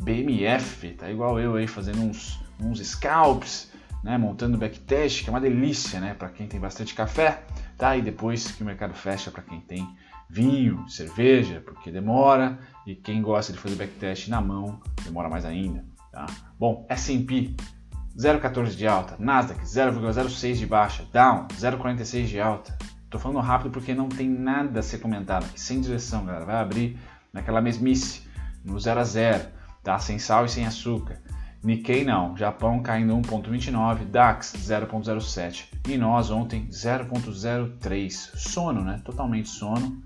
BMF, 0.00 0.90
tá 0.94 1.10
igual 1.10 1.38
eu 1.38 1.54
aí 1.54 1.66
fazendo 1.66 2.00
uns, 2.00 2.40
uns 2.60 2.80
scalps, 2.80 3.70
né, 4.02 4.18
montando 4.18 4.58
backtest, 4.58 5.22
que 5.22 5.30
é 5.30 5.32
uma 5.32 5.40
delícia, 5.40 6.00
né, 6.00 6.14
para 6.14 6.28
quem 6.28 6.46
tem 6.46 6.60
bastante 6.60 6.94
café, 6.94 7.42
tá? 7.78 7.96
E 7.96 8.02
depois 8.02 8.50
que 8.52 8.62
o 8.62 8.66
mercado 8.66 8.92
fecha 8.92 9.30
para 9.30 9.42
quem 9.42 9.60
tem 9.60 9.86
vinho, 10.34 10.88
cerveja, 10.88 11.62
porque 11.64 11.92
demora, 11.92 12.58
e 12.84 12.96
quem 12.96 13.22
gosta 13.22 13.52
de 13.52 13.58
fazer 13.58 13.76
backtest 13.76 14.26
na 14.28 14.40
mão, 14.40 14.80
demora 15.04 15.28
mais 15.28 15.44
ainda, 15.44 15.84
tá? 16.10 16.26
Bom, 16.58 16.84
S&P 16.88 17.54
0,14 18.18 18.74
de 18.74 18.86
alta, 18.86 19.14
Nasdaq 19.16 19.64
0,06 19.64 20.54
de 20.54 20.66
baixa, 20.66 21.04
Down 21.12 21.46
0,46 21.48 22.26
de 22.26 22.40
alta. 22.40 22.76
Tô 23.08 23.16
falando 23.16 23.38
rápido 23.38 23.70
porque 23.70 23.94
não 23.94 24.08
tem 24.08 24.28
nada 24.28 24.80
a 24.80 24.82
ser 24.82 24.98
comentado 24.98 25.44
aqui, 25.44 25.60
sem 25.60 25.80
direção, 25.80 26.24
galera. 26.24 26.44
Vai 26.44 26.56
abrir 26.56 26.98
naquela 27.32 27.60
mesmice, 27.60 28.22
no 28.64 28.78
0 28.78 29.00
a 29.00 29.04
0, 29.04 29.44
tá? 29.84 29.98
Sem 30.00 30.18
sal 30.18 30.46
e 30.46 30.48
sem 30.48 30.66
açúcar. 30.66 31.22
Nikkei 31.62 32.04
não, 32.04 32.36
Japão 32.36 32.82
caindo 32.82 33.14
1.29, 33.14 34.04
DAX 34.06 34.52
0.07 34.56 35.66
e 35.88 35.96
nós 35.96 36.30
ontem 36.30 36.68
0.03. 36.70 38.10
Sono, 38.36 38.82
né? 38.82 39.00
Totalmente 39.04 39.48
sono, 39.48 40.02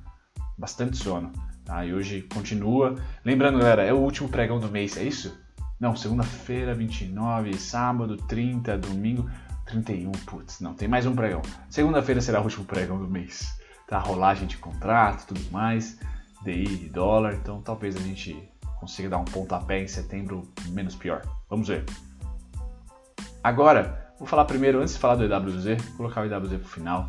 bastante 0.59 0.97
sono. 0.97 1.33
Tá? 1.65 1.85
E 1.85 1.95
hoje 1.95 2.23
continua. 2.23 2.97
Lembrando, 3.25 3.59
galera, 3.59 3.83
é 3.83 3.93
o 3.93 3.99
último 3.99 4.29
pregão 4.29 4.59
do 4.59 4.69
mês, 4.69 4.97
é 4.97 5.05
isso? 5.05 5.39
Não, 5.79 5.95
segunda-feira, 5.95 6.75
29, 6.75 7.57
sábado, 7.57 8.17
30, 8.17 8.77
domingo, 8.79 9.31
31. 9.67 10.11
Putz, 10.13 10.61
não, 10.61 10.75
tem 10.75 10.89
mais 10.89 11.07
um 11.07 11.15
pregão. 11.15 11.41
Segunda-feira 11.71 12.21
será 12.21 12.41
o 12.41 12.45
último 12.45 12.65
pregão 12.65 12.99
do 12.99 13.07
mês. 13.07 13.57
Tá? 13.87 13.99
Rolagem 13.99 14.49
de 14.49 14.57
contrato, 14.57 15.29
tudo 15.29 15.41
mais, 15.53 15.99
DI, 16.43 16.91
dólar. 16.93 17.35
Então 17.35 17.63
talvez 17.63 17.97
a 17.97 18.01
gente 18.01 18.37
consiga 18.81 19.09
dar 19.09 19.19
um 19.19 19.25
pontapé 19.25 19.83
em 19.83 19.87
setembro 19.87 20.43
menos 20.71 20.97
pior. 20.97 21.23
Vamos 21.49 21.69
ver. 21.69 21.85
Agora, 23.43 24.13
vou 24.19 24.27
falar 24.27 24.47
primeiro, 24.47 24.81
antes 24.81 24.95
de 24.95 25.01
falar 25.01 25.15
do 25.15 25.25
EWZ, 25.25 25.83
vou 25.83 25.97
colocar 25.99 26.23
o 26.23 26.25
EWZ 26.25 26.51
para 26.51 26.59
o 26.59 26.69
final. 26.69 27.07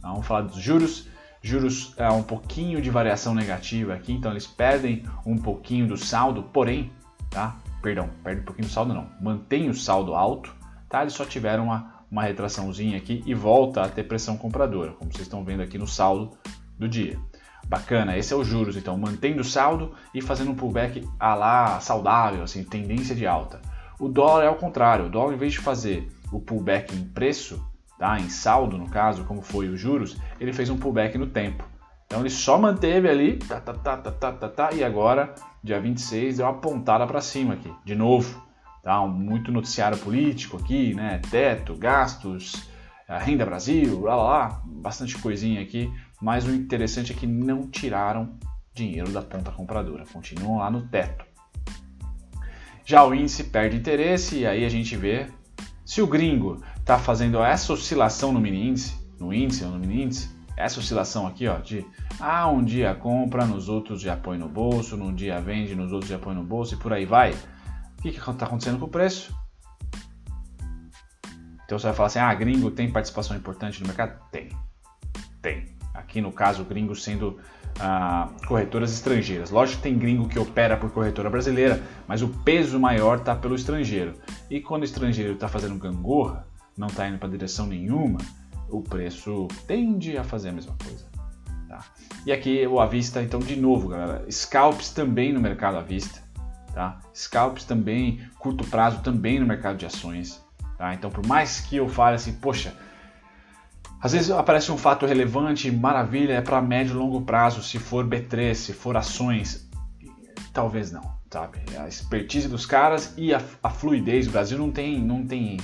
Tá? 0.00 0.08
Vamos 0.08 0.26
falar 0.26 0.42
dos 0.42 0.60
juros. 0.60 1.08
Juros 1.40 1.94
é 1.96 2.08
um 2.10 2.22
pouquinho 2.22 2.80
de 2.80 2.90
variação 2.90 3.34
negativa 3.34 3.94
aqui, 3.94 4.12
então 4.12 4.30
eles 4.30 4.46
perdem 4.46 5.04
um 5.24 5.36
pouquinho 5.36 5.86
do 5.86 5.96
saldo, 5.96 6.42
porém, 6.42 6.92
tá? 7.30 7.56
perdão, 7.82 8.10
perde 8.22 8.40
um 8.42 8.44
pouquinho 8.44 8.68
do 8.68 8.72
saldo 8.72 8.94
não, 8.94 9.08
mantém 9.20 9.68
o 9.68 9.74
saldo 9.74 10.14
alto, 10.14 10.54
tá? 10.88 11.02
Eles 11.02 11.14
só 11.14 11.24
tiveram 11.24 11.64
uma, 11.64 12.04
uma 12.10 12.22
retraçãozinha 12.22 12.96
aqui 12.96 13.22
e 13.26 13.34
volta 13.34 13.82
a 13.82 13.88
ter 13.88 14.04
pressão 14.04 14.36
compradora, 14.36 14.92
como 14.92 15.12
vocês 15.12 15.22
estão 15.22 15.44
vendo 15.44 15.62
aqui 15.62 15.78
no 15.78 15.86
saldo 15.86 16.36
do 16.78 16.88
dia. 16.88 17.18
Bacana, 17.66 18.16
esse 18.16 18.32
é 18.32 18.36
o 18.36 18.44
juros, 18.44 18.76
então 18.76 18.96
mantendo 18.96 19.42
o 19.42 19.44
saldo 19.44 19.94
e 20.14 20.22
fazendo 20.22 20.50
um 20.50 20.54
pullback 20.54 21.06
a 21.20 21.34
lá 21.34 21.80
saudável, 21.80 22.42
assim, 22.42 22.64
tendência 22.64 23.14
de 23.14 23.26
alta. 23.26 23.60
O 23.98 24.08
dólar 24.08 24.44
é 24.44 24.50
o 24.50 24.54
contrário, 24.54 25.06
o 25.06 25.10
dólar 25.10 25.34
em 25.34 25.38
vez 25.38 25.52
de 25.52 25.58
fazer 25.58 26.10
o 26.32 26.40
pullback 26.40 26.94
em 26.94 27.04
preço, 27.04 27.62
tá, 27.98 28.18
em 28.18 28.28
saldo 28.28 28.78
no 28.78 28.88
caso, 28.88 29.24
como 29.24 29.42
foi 29.42 29.68
os 29.68 29.80
juros, 29.80 30.16
ele 30.40 30.52
fez 30.52 30.70
um 30.70 30.76
pullback 30.76 31.18
no 31.18 31.26
tempo. 31.26 31.64
Então 32.06 32.20
ele 32.20 32.30
só 32.30 32.58
manteve 32.58 33.08
ali, 33.08 33.36
tá, 33.36 33.60
tá, 33.60 33.74
tá, 33.74 33.96
tá, 33.96 34.10
tá, 34.10 34.32
tá, 34.32 34.48
tá, 34.48 34.72
e 34.72 34.82
agora, 34.82 35.34
dia 35.62 35.80
26, 35.80 36.38
deu 36.38 36.46
uma 36.46 36.54
pontada 36.54 37.06
para 37.06 37.20
cima 37.20 37.54
aqui, 37.54 37.72
de 37.84 37.94
novo. 37.94 38.46
Tá? 38.82 39.06
Muito 39.06 39.52
noticiário 39.52 39.98
político 39.98 40.56
aqui, 40.56 40.94
né? 40.94 41.20
Teto, 41.30 41.74
gastos, 41.74 42.70
renda 43.06 43.44
Brasil, 43.44 44.00
lá, 44.00 44.16
lá, 44.16 44.22
lá, 44.22 44.62
bastante 44.64 45.18
coisinha 45.18 45.60
aqui. 45.60 45.92
Mas 46.22 46.46
o 46.46 46.54
interessante 46.54 47.12
é 47.12 47.14
que 47.14 47.26
não 47.26 47.68
tiraram 47.68 48.38
dinheiro 48.74 49.10
da 49.10 49.20
ponta 49.20 49.50
compradora, 49.50 50.04
continuam 50.10 50.58
lá 50.58 50.70
no 50.70 50.82
teto. 50.88 51.26
Já 52.84 53.04
o 53.04 53.14
índice 53.14 53.44
perde 53.44 53.76
interesse 53.76 54.38
e 54.38 54.46
aí 54.46 54.64
a 54.64 54.68
gente 54.68 54.96
vê 54.96 55.26
se 55.84 56.00
o 56.00 56.06
gringo 56.06 56.62
está 56.88 56.98
fazendo 56.98 57.42
essa 57.44 57.70
oscilação 57.70 58.32
no 58.32 58.40
mini 58.40 58.66
índice, 58.66 58.96
no 59.20 59.30
índice 59.30 59.62
ou 59.62 59.72
no 59.72 59.78
mini 59.78 60.04
índice, 60.04 60.30
essa 60.56 60.80
oscilação 60.80 61.26
aqui, 61.26 61.46
ó, 61.46 61.58
de 61.58 61.84
ah, 62.18 62.48
um 62.48 62.64
dia 62.64 62.94
compra, 62.94 63.44
nos 63.44 63.68
outros 63.68 64.00
já 64.00 64.16
põe 64.16 64.38
no 64.38 64.48
bolso, 64.48 64.96
num 64.96 65.14
dia 65.14 65.38
vende, 65.38 65.74
nos 65.74 65.92
outros 65.92 66.10
já 66.10 66.18
põe 66.18 66.34
no 66.34 66.42
bolso 66.42 66.74
e 66.74 66.78
por 66.78 66.94
aí 66.94 67.04
vai. 67.04 67.34
O 67.98 68.00
que 68.00 68.08
está 68.08 68.46
acontecendo 68.46 68.78
com 68.78 68.86
o 68.86 68.88
preço? 68.88 69.36
Então 71.66 71.78
você 71.78 71.88
vai 71.88 71.94
falar 71.94 72.06
assim, 72.06 72.20
ah, 72.20 72.34
gringo 72.34 72.70
tem 72.70 72.90
participação 72.90 73.36
importante 73.36 73.82
no 73.82 73.86
mercado? 73.86 74.18
Tem, 74.32 74.48
tem. 75.42 75.76
Aqui 75.92 76.22
no 76.22 76.32
caso, 76.32 76.64
gringo 76.64 76.96
sendo 76.96 77.38
ah, 77.78 78.30
corretoras 78.46 78.94
estrangeiras. 78.94 79.50
Lógico 79.50 79.76
que 79.76 79.82
tem 79.82 79.98
gringo 79.98 80.26
que 80.26 80.38
opera 80.38 80.74
por 80.74 80.90
corretora 80.90 81.28
brasileira, 81.28 81.82
mas 82.06 82.22
o 82.22 82.28
peso 82.28 82.80
maior 82.80 83.18
está 83.18 83.36
pelo 83.36 83.54
estrangeiro. 83.54 84.14
E 84.48 84.58
quando 84.58 84.82
o 84.82 84.86
estrangeiro 84.86 85.34
está 85.34 85.48
fazendo 85.48 85.78
gangorra, 85.78 86.48
não 86.78 86.86
está 86.86 87.08
indo 87.08 87.18
para 87.18 87.28
direção 87.28 87.66
nenhuma, 87.66 88.18
o 88.70 88.80
preço 88.80 89.48
tende 89.66 90.16
a 90.16 90.24
fazer 90.24 90.50
a 90.50 90.52
mesma 90.52 90.76
coisa. 90.82 91.06
Tá? 91.68 91.84
E 92.24 92.32
aqui 92.32 92.66
o 92.66 92.80
à 92.80 92.86
vista, 92.86 93.22
então, 93.22 93.40
de 93.40 93.56
novo, 93.56 93.88
galera, 93.88 94.24
scalps 94.30 94.90
também 94.90 95.32
no 95.32 95.40
mercado 95.40 95.76
à 95.76 95.82
vista. 95.82 96.20
Tá? 96.72 97.00
Scalps 97.14 97.64
também, 97.64 98.20
curto 98.38 98.64
prazo 98.64 99.00
também 99.02 99.40
no 99.40 99.46
mercado 99.46 99.76
de 99.76 99.86
ações. 99.86 100.42
Tá? 100.76 100.94
Então, 100.94 101.10
por 101.10 101.26
mais 101.26 101.60
que 101.60 101.76
eu 101.76 101.88
fale 101.88 102.16
assim, 102.16 102.34
poxa, 102.34 102.74
às 104.00 104.12
vezes 104.12 104.30
aparece 104.30 104.70
um 104.70 104.78
fato 104.78 105.04
relevante, 105.04 105.70
maravilha, 105.70 106.34
é 106.34 106.40
para 106.40 106.62
médio 106.62 106.92
e 106.92 106.96
longo 106.96 107.22
prazo, 107.22 107.62
se 107.62 107.78
for 107.78 108.06
B3, 108.06 108.54
se 108.54 108.72
for 108.72 108.96
ações, 108.96 109.68
talvez 110.52 110.92
não, 110.92 111.12
sabe? 111.28 111.58
A 111.76 111.88
expertise 111.88 112.48
dos 112.48 112.64
caras 112.64 113.12
e 113.16 113.34
a, 113.34 113.42
a 113.62 113.70
fluidez, 113.70 114.28
o 114.28 114.30
Brasil 114.30 114.56
não 114.56 114.70
tem, 114.70 115.00
não 115.00 115.26
tem 115.26 115.58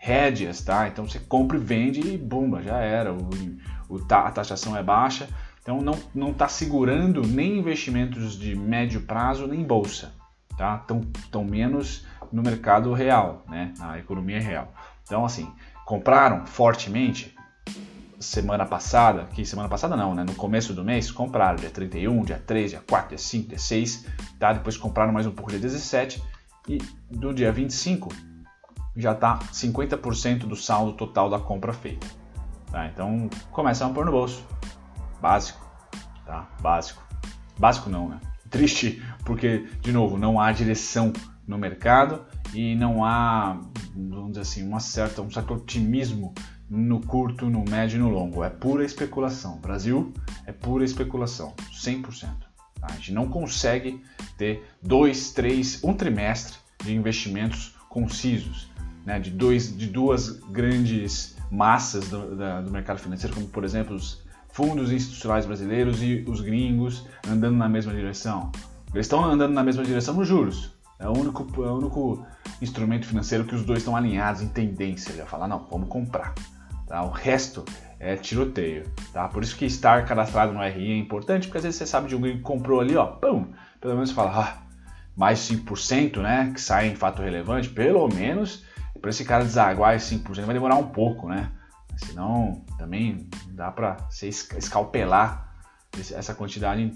rédeas, 0.00 0.62
tá? 0.62 0.88
Então 0.88 1.06
você 1.06 1.18
compra 1.18 1.58
e 1.58 1.60
vende 1.60 2.00
e 2.00 2.16
bumba, 2.16 2.62
já 2.62 2.78
era. 2.78 3.12
O, 3.12 3.28
o, 3.88 4.00
a 4.08 4.30
taxação 4.30 4.74
é 4.74 4.82
baixa, 4.82 5.28
então 5.60 5.82
não 5.82 5.96
não 6.14 6.30
está 6.30 6.48
segurando 6.48 7.20
nem 7.20 7.58
investimentos 7.58 8.36
de 8.36 8.56
médio 8.56 9.02
prazo 9.02 9.46
nem 9.46 9.62
bolsa, 9.62 10.14
tá? 10.56 10.78
Tão, 10.78 11.02
tão 11.30 11.44
menos 11.44 12.06
no 12.32 12.42
mercado 12.42 12.94
real, 12.94 13.44
né? 13.46 13.74
Na 13.78 13.98
economia 13.98 14.40
real. 14.40 14.72
Então 15.02 15.22
assim, 15.22 15.52
compraram 15.84 16.46
fortemente 16.46 17.36
semana 18.18 18.64
passada, 18.64 19.24
que 19.34 19.44
semana 19.44 19.68
passada 19.68 19.96
não, 19.96 20.14
né? 20.14 20.24
No 20.24 20.34
começo 20.34 20.72
do 20.72 20.82
mês, 20.82 21.10
compraram 21.10 21.56
dia 21.56 21.70
31, 21.70 22.22
dia 22.22 22.42
3, 22.46 22.70
dia 22.70 22.82
4, 22.88 23.08
dia 23.10 23.18
5, 23.18 23.48
dia 23.50 23.58
6, 23.58 24.06
tá? 24.38 24.54
Depois 24.54 24.78
compraram 24.78 25.12
mais 25.12 25.26
um 25.26 25.30
pouco 25.30 25.50
dia 25.50 25.60
17 25.60 26.22
e 26.66 26.78
do 27.10 27.34
dia 27.34 27.52
25 27.52 28.29
já 29.00 29.12
está 29.12 29.38
50% 29.38 30.40
do 30.40 30.56
saldo 30.56 30.92
total 30.92 31.30
da 31.30 31.38
compra 31.38 31.72
feita. 31.72 32.06
Tá? 32.70 32.86
Então 32.86 33.28
começa 33.50 33.84
a 33.84 33.90
pôr 33.90 34.04
no 34.04 34.12
bolso. 34.12 34.44
Básico, 35.20 35.60
tá? 36.24 36.48
Básico. 36.60 37.02
Básico 37.58 37.90
não, 37.90 38.08
né? 38.08 38.20
Triste, 38.48 39.02
porque, 39.24 39.68
de 39.80 39.92
novo, 39.92 40.18
não 40.18 40.40
há 40.40 40.50
direção 40.50 41.12
no 41.46 41.58
mercado 41.58 42.24
e 42.54 42.74
não 42.74 43.04
há, 43.04 43.60
vamos 43.94 44.30
dizer 44.30 44.40
assim, 44.40 44.66
uma 44.66 44.80
certa, 44.80 45.22
um 45.22 45.30
certo 45.30 45.54
otimismo 45.54 46.34
no 46.68 47.00
curto, 47.00 47.50
no 47.50 47.64
médio 47.68 47.96
e 47.96 47.98
no 47.98 48.08
longo. 48.08 48.42
É 48.44 48.48
pura 48.48 48.84
especulação. 48.84 49.58
Brasil 49.60 50.12
é 50.46 50.52
pura 50.52 50.84
especulação, 50.84 51.54
100%. 51.72 52.28
Tá? 52.80 52.86
A 52.88 52.92
gente 52.92 53.12
não 53.12 53.28
consegue 53.28 54.02
ter 54.38 54.64
dois, 54.82 55.32
três, 55.32 55.82
um 55.84 55.92
trimestre 55.92 56.56
de 56.82 56.94
investimentos 56.94 57.74
concisos 57.88 58.69
né, 59.04 59.18
de, 59.18 59.30
dois, 59.30 59.76
de 59.76 59.86
duas 59.86 60.30
grandes 60.50 61.36
massas 61.50 62.08
do, 62.08 62.36
da, 62.36 62.60
do 62.60 62.70
mercado 62.70 62.98
financeiro, 62.98 63.34
como 63.34 63.48
por 63.48 63.64
exemplo 63.64 63.96
os 63.96 64.22
fundos 64.52 64.92
institucionais 64.92 65.46
brasileiros 65.46 66.02
e 66.02 66.24
os 66.28 66.40
gringos 66.40 67.06
andando 67.28 67.56
na 67.56 67.68
mesma 67.68 67.92
direção. 67.92 68.50
Eles 68.92 69.06
estão 69.06 69.24
andando 69.24 69.52
na 69.52 69.62
mesma 69.62 69.84
direção 69.84 70.14
nos 70.14 70.26
juros. 70.26 70.72
É 70.98 71.08
o 71.08 71.12
único, 71.12 71.46
é 71.64 71.68
o 71.68 71.78
único 71.78 72.26
instrumento 72.60 73.06
financeiro 73.06 73.44
que 73.44 73.54
os 73.54 73.64
dois 73.64 73.78
estão 73.78 73.96
alinhados 73.96 74.42
em 74.42 74.48
tendência. 74.48 75.10
Ele 75.10 75.20
vai 75.20 75.28
falar, 75.28 75.48
não, 75.48 75.66
vamos 75.70 75.88
comprar. 75.88 76.34
Tá? 76.86 77.02
O 77.02 77.10
resto 77.10 77.64
é 77.98 78.16
tiroteio. 78.16 78.84
Tá? 79.12 79.28
Por 79.28 79.42
isso 79.42 79.56
que 79.56 79.64
estar 79.64 80.04
cadastrado 80.04 80.52
no 80.52 80.60
RI 80.60 80.92
é 80.92 80.98
importante, 80.98 81.46
porque 81.46 81.58
às 81.58 81.64
vezes 81.64 81.78
você 81.78 81.86
sabe 81.86 82.08
de 82.08 82.16
um 82.16 82.20
que 82.20 82.38
comprou 82.40 82.80
ali, 82.80 82.96
ó, 82.96 83.06
pum, 83.06 83.46
pelo 83.80 83.94
menos 83.94 84.10
fala, 84.10 84.40
ah, 84.40 84.62
mais 85.16 85.38
5%, 85.38 86.18
né, 86.18 86.50
que 86.52 86.60
sai 86.60 86.88
em 86.88 86.96
fato 86.96 87.22
relevante, 87.22 87.68
pelo 87.68 88.08
menos 88.08 88.64
para 89.00 89.10
esse 89.10 89.24
cara 89.24 89.44
desaguar 89.44 89.94
esse 89.94 90.16
5% 90.16 90.44
vai 90.44 90.54
demorar 90.54 90.76
um 90.76 90.88
pouco, 90.88 91.28
né? 91.28 91.50
Senão 91.96 92.64
também 92.78 93.28
dá 93.48 93.70
para 93.70 93.96
você 94.08 94.28
escalpelar 94.28 95.54
essa 95.98 96.34
quantidade, 96.34 96.92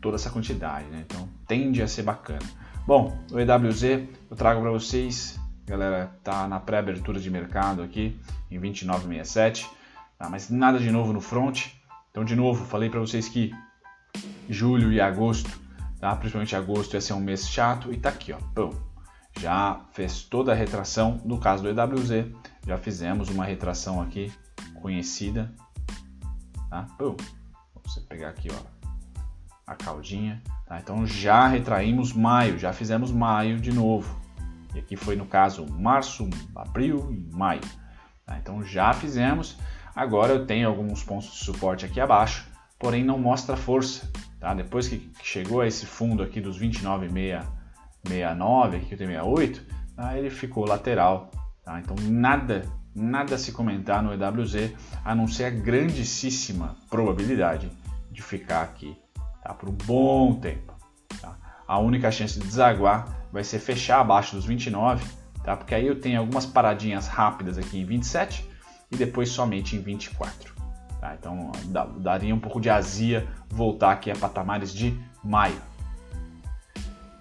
toda 0.00 0.16
essa 0.16 0.30
quantidade, 0.30 0.86
né? 0.88 1.04
Então 1.06 1.28
tende 1.46 1.82
a 1.82 1.88
ser 1.88 2.02
bacana. 2.02 2.46
Bom, 2.86 3.18
o 3.32 3.38
EWZ 3.40 3.82
eu 3.82 4.36
trago 4.36 4.60
para 4.60 4.70
vocês, 4.70 5.38
galera, 5.66 6.10
tá 6.22 6.46
na 6.46 6.60
pré-abertura 6.60 7.18
de 7.18 7.30
mercado 7.30 7.82
aqui 7.82 8.18
em 8.50 8.60
29,67, 8.60 9.66
tá? 10.18 10.28
mas 10.28 10.48
nada 10.48 10.78
de 10.78 10.90
novo 10.90 11.12
no 11.12 11.20
front. 11.20 11.66
Então 12.10 12.24
de 12.24 12.36
novo, 12.36 12.64
falei 12.64 12.88
para 12.88 13.00
vocês 13.00 13.28
que 13.28 13.52
julho 14.48 14.92
e 14.92 15.00
agosto, 15.00 15.50
tá? 15.98 16.14
Principalmente 16.16 16.54
agosto 16.54 16.94
ia 16.94 17.00
ser 17.00 17.12
um 17.12 17.20
mês 17.20 17.48
chato 17.48 17.92
e 17.92 17.96
tá 17.96 18.08
aqui, 18.08 18.32
ó, 18.32 18.38
pum, 18.54 18.70
já 19.40 19.80
fez 19.92 20.22
toda 20.22 20.52
a 20.52 20.54
retração. 20.54 21.20
No 21.24 21.38
caso 21.38 21.62
do 21.62 21.68
EWZ, 21.68 22.26
já 22.66 22.76
fizemos 22.76 23.28
uma 23.28 23.44
retração 23.44 24.00
aqui 24.00 24.32
conhecida. 24.80 25.52
Tá? 26.70 26.86
Você 27.84 28.00
pegar 28.00 28.30
aqui 28.30 28.48
ó, 28.50 28.88
a 29.66 29.74
caldinha. 29.74 30.42
Tá? 30.66 30.78
Então 30.80 31.06
já 31.06 31.46
retraímos 31.46 32.12
maio, 32.12 32.58
já 32.58 32.72
fizemos 32.72 33.10
maio 33.10 33.58
de 33.58 33.72
novo. 33.72 34.20
E 34.74 34.78
aqui 34.78 34.96
foi 34.96 35.16
no 35.16 35.26
caso 35.26 35.66
março, 35.66 36.28
abril 36.54 37.12
e 37.12 37.34
maio. 37.34 37.62
Tá? 38.24 38.38
Então 38.38 38.64
já 38.64 38.92
fizemos. 38.92 39.56
Agora 39.94 40.32
eu 40.32 40.46
tenho 40.46 40.68
alguns 40.68 41.02
pontos 41.02 41.30
de 41.30 41.44
suporte 41.44 41.86
aqui 41.86 42.00
abaixo, 42.00 42.46
porém 42.78 43.04
não 43.04 43.18
mostra 43.18 43.56
força. 43.56 44.10
Tá? 44.40 44.52
Depois 44.52 44.88
que 44.88 45.10
chegou 45.22 45.60
a 45.60 45.66
esse 45.66 45.86
fundo 45.86 46.22
aqui 46.22 46.40
dos 46.40 46.58
29,6 46.58 47.55
69, 48.08 48.76
aqui 48.76 48.92
eu 48.92 48.98
tenho 48.98 49.10
68, 49.10 49.66
tá? 49.96 50.16
ele 50.16 50.30
ficou 50.30 50.66
lateral. 50.66 51.30
Tá? 51.64 51.80
Então 51.80 51.96
nada, 52.08 52.62
nada 52.94 53.34
a 53.34 53.38
se 53.38 53.52
comentar 53.52 54.02
no 54.02 54.12
EWZ, 54.12 54.72
a 55.04 55.14
não 55.14 55.26
ser 55.26 55.44
a 55.44 55.50
grandíssima 55.50 56.76
probabilidade 56.88 57.70
de 58.10 58.22
ficar 58.22 58.62
aqui 58.62 58.96
tá? 59.42 59.52
por 59.52 59.68
um 59.68 59.76
bom 59.84 60.34
tempo. 60.34 60.74
Tá? 61.20 61.36
A 61.66 61.78
única 61.78 62.10
chance 62.10 62.38
de 62.38 62.46
desaguar 62.46 63.28
vai 63.32 63.44
ser 63.44 63.58
fechar 63.58 64.00
abaixo 64.00 64.36
dos 64.36 64.44
29, 64.44 65.04
tá? 65.44 65.56
porque 65.56 65.74
aí 65.74 65.86
eu 65.86 66.00
tenho 66.00 66.20
algumas 66.20 66.46
paradinhas 66.46 67.06
rápidas 67.06 67.58
aqui 67.58 67.78
em 67.78 67.84
27 67.84 68.48
e 68.90 68.96
depois 68.96 69.28
somente 69.28 69.76
em 69.76 69.80
24. 69.80 70.54
Tá? 71.00 71.14
Então 71.18 71.52
daria 71.98 72.34
um 72.34 72.40
pouco 72.40 72.60
de 72.60 72.70
azia 72.70 73.26
voltar 73.48 73.92
aqui 73.92 74.10
a 74.10 74.16
patamares 74.16 74.72
de 74.72 74.98
maio. 75.22 75.60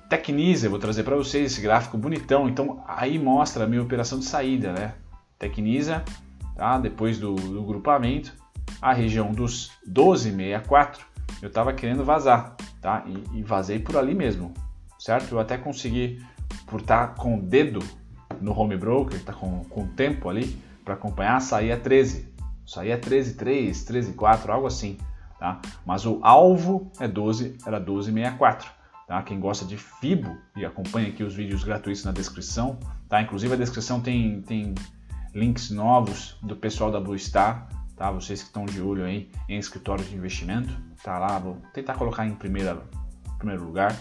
Tecnisa, 0.09 0.69
vou 0.69 0.77
trazer 0.77 1.03
para 1.03 1.15
vocês 1.15 1.51
esse 1.51 1.62
gráfico 1.62 1.97
bonitão. 1.97 2.47
Então 2.47 2.83
aí 2.88 3.17
mostra 3.17 3.63
a 3.63 3.67
minha 3.67 3.81
operação 3.81 4.19
de 4.19 4.25
saída, 4.25 4.71
né? 4.71 4.93
Tecnisa, 5.39 6.03
tá? 6.55 6.77
Depois 6.77 7.17
do, 7.17 7.35
do 7.35 7.63
grupamento, 7.63 8.33
a 8.81 8.93
região 8.93 9.31
dos 9.31 9.71
12,64, 9.89 11.00
eu 11.41 11.47
estava 11.47 11.74
querendo 11.74 12.03
vazar, 12.03 12.55
tá? 12.81 13.03
E, 13.07 13.39
e, 13.39 13.43
vazei 13.43 13.79
por 13.79 13.97
ali 13.97 14.13
mesmo, 14.13 14.53
certo? 15.00 15.33
Eu 15.33 15.39
até 15.39 15.57
consegui, 15.57 16.24
por 16.67 16.81
estar 16.81 17.07
tá 17.07 17.13
com 17.15 17.38
o 17.38 17.41
dedo 17.41 17.80
no 18.39 18.58
home 18.58 18.77
broker, 18.77 19.19
tá 19.23 19.34
com, 19.34 19.63
com 19.65 19.88
tempo 19.88 20.30
ali 20.30 20.58
para 20.84 20.93
acompanhar, 20.93 21.41
sair 21.41 21.71
a 21.71 21.77
13. 21.77 22.34
Sair 22.65 22.93
a 22.93 22.99
13,3, 22.99 23.71
13,4, 24.15 24.49
algo 24.49 24.67
assim, 24.67 24.97
tá? 25.39 25.60
Mas 25.86 26.06
o 26.06 26.19
alvo 26.23 26.91
é 26.99 27.08
12, 27.08 27.58
era 27.65 27.80
12,64. 27.80 28.74
Tá? 29.08 29.22
Quem 29.22 29.39
gosta 29.39 29.65
de 29.65 29.78
Fibo 29.78 30.36
e 30.56 30.65
acompanha 30.65 31.10
aqui 31.10 31.24
os 31.24 31.36
vídeos 31.36 31.63
gratuitos 31.63 32.04
na 32.04 32.12
descrição, 32.12 32.80
tá? 33.08 33.22
Inclusive 33.22 33.54
a 33.54 33.58
descrição 33.58 34.02
tem, 34.02 34.41
tem 34.41 34.74
links 35.34 35.70
novos 35.70 36.38
do 36.41 36.56
pessoal 36.56 36.91
da 36.91 37.00
Blue 37.00 37.18
Star, 37.18 37.70
tá? 37.96 38.10
Vocês 38.10 38.41
que 38.41 38.48
estão 38.48 38.65
de 38.65 38.82
olho 38.82 39.06
aí 39.06 39.30
em 39.48 39.60
escritórios 39.60 40.10
de 40.10 40.15
investimento, 40.15 40.76
tá 41.04 41.20
lá, 41.20 41.38
vou 41.38 41.58
tentar 41.72 41.94
colocar 41.94 42.26
em 42.26 42.34
primeira, 42.34 42.82
primeiro 43.38 43.63
lugar. 43.63 43.96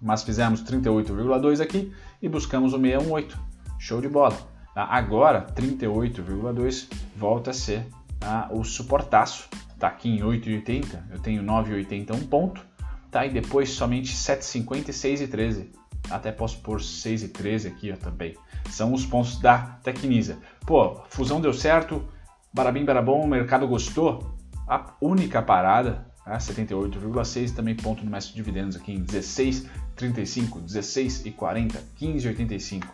Mas 0.00 0.22
fizemos 0.22 0.62
38,2 0.62 1.60
aqui 1.60 1.92
e 2.22 2.28
buscamos 2.28 2.72
o 2.72 2.80
618. 2.80 3.38
Show 3.78 4.00
de 4.00 4.08
bola. 4.08 4.36
Tá? 4.74 4.84
Agora 4.84 5.46
38,2 5.54 6.90
volta 7.14 7.50
a 7.50 7.54
ser 7.54 7.86
tá? 8.18 8.48
o 8.50 8.64
suportaço. 8.64 9.50
Tá 9.78 9.88
aqui 9.88 10.08
em 10.08 10.20
8,80, 10.20 11.10
eu 11.10 11.18
tenho 11.18 11.42
9,80 11.42 12.14
um 12.14 12.26
ponto 12.26 12.73
tá? 13.14 13.24
E 13.24 13.30
depois 13.30 13.70
somente 13.70 14.12
7,50 14.12 14.88
e 14.88 14.92
6,13. 14.92 15.68
Até 16.10 16.32
posso 16.32 16.58
pôr 16.58 16.80
6,13 16.80 17.68
aqui 17.68 17.92
ó, 17.92 17.96
também. 17.96 18.36
São 18.68 18.92
os 18.92 19.06
pontos 19.06 19.38
da 19.38 19.78
Tecnisa. 19.84 20.36
Pô, 20.66 21.00
fusão 21.08 21.40
deu 21.40 21.54
certo, 21.54 22.04
barabim 22.52 22.84
barabom, 22.84 23.22
o 23.22 23.28
mercado 23.28 23.68
gostou. 23.68 24.34
A 24.66 24.94
única 25.00 25.40
parada, 25.40 26.04
tá? 26.24 26.36
78,6 26.36 27.54
também 27.54 27.76
ponto 27.76 28.04
no 28.04 28.10
mestre 28.10 28.34
de 28.34 28.42
dividendos 28.42 28.76
aqui 28.76 28.92
em 28.92 29.02
16, 29.02 29.66
35, 29.94 30.60
16 30.60 31.26
e 31.26 31.30
40, 31.30 31.80
15 31.94 32.28
85. 32.28 32.86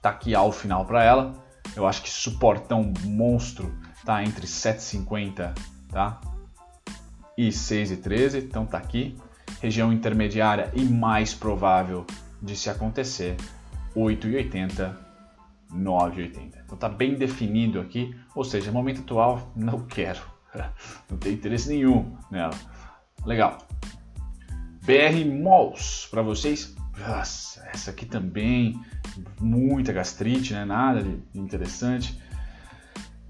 Tá 0.00 0.10
aqui 0.10 0.32
ao 0.32 0.52
final 0.52 0.84
para 0.84 1.02
ela. 1.02 1.32
Eu 1.74 1.88
acho 1.88 2.02
que 2.02 2.08
suportão 2.08 2.92
monstro 3.04 3.74
tá 4.04 4.22
entre 4.22 4.46
7,50, 4.46 5.54
tá? 5.90 6.20
E 7.38 7.52
6 7.52 7.92
e 7.92 7.96
13, 7.98 8.38
então 8.38 8.66
tá 8.66 8.76
aqui. 8.76 9.16
Região 9.62 9.92
intermediária 9.92 10.70
e 10.74 10.82
mais 10.82 11.32
provável 11.32 12.04
de 12.42 12.56
se 12.56 12.68
acontecer, 12.68 13.36
8 13.94 14.28
e 14.28 14.36
80, 14.36 14.98
9 15.72 16.20
e 16.20 16.24
80. 16.24 16.58
Então 16.66 16.76
tá 16.76 16.88
bem 16.88 17.14
definido 17.14 17.80
aqui, 17.80 18.14
ou 18.34 18.42
seja, 18.42 18.72
momento 18.72 19.02
atual 19.02 19.52
não 19.54 19.86
quero, 19.86 20.20
não 21.08 21.16
tem 21.16 21.32
interesse 21.32 21.68
nenhum 21.68 22.16
nela. 22.28 22.54
Legal. 23.24 23.58
BR 24.84 25.24
Malls 25.24 26.08
para 26.10 26.22
vocês. 26.22 26.74
Nossa, 26.98 27.68
essa 27.72 27.92
aqui 27.92 28.04
também 28.04 28.80
muita 29.40 29.92
gastrite, 29.92 30.52
né? 30.52 30.64
Nada 30.64 31.02
de 31.02 31.22
interessante. 31.34 32.20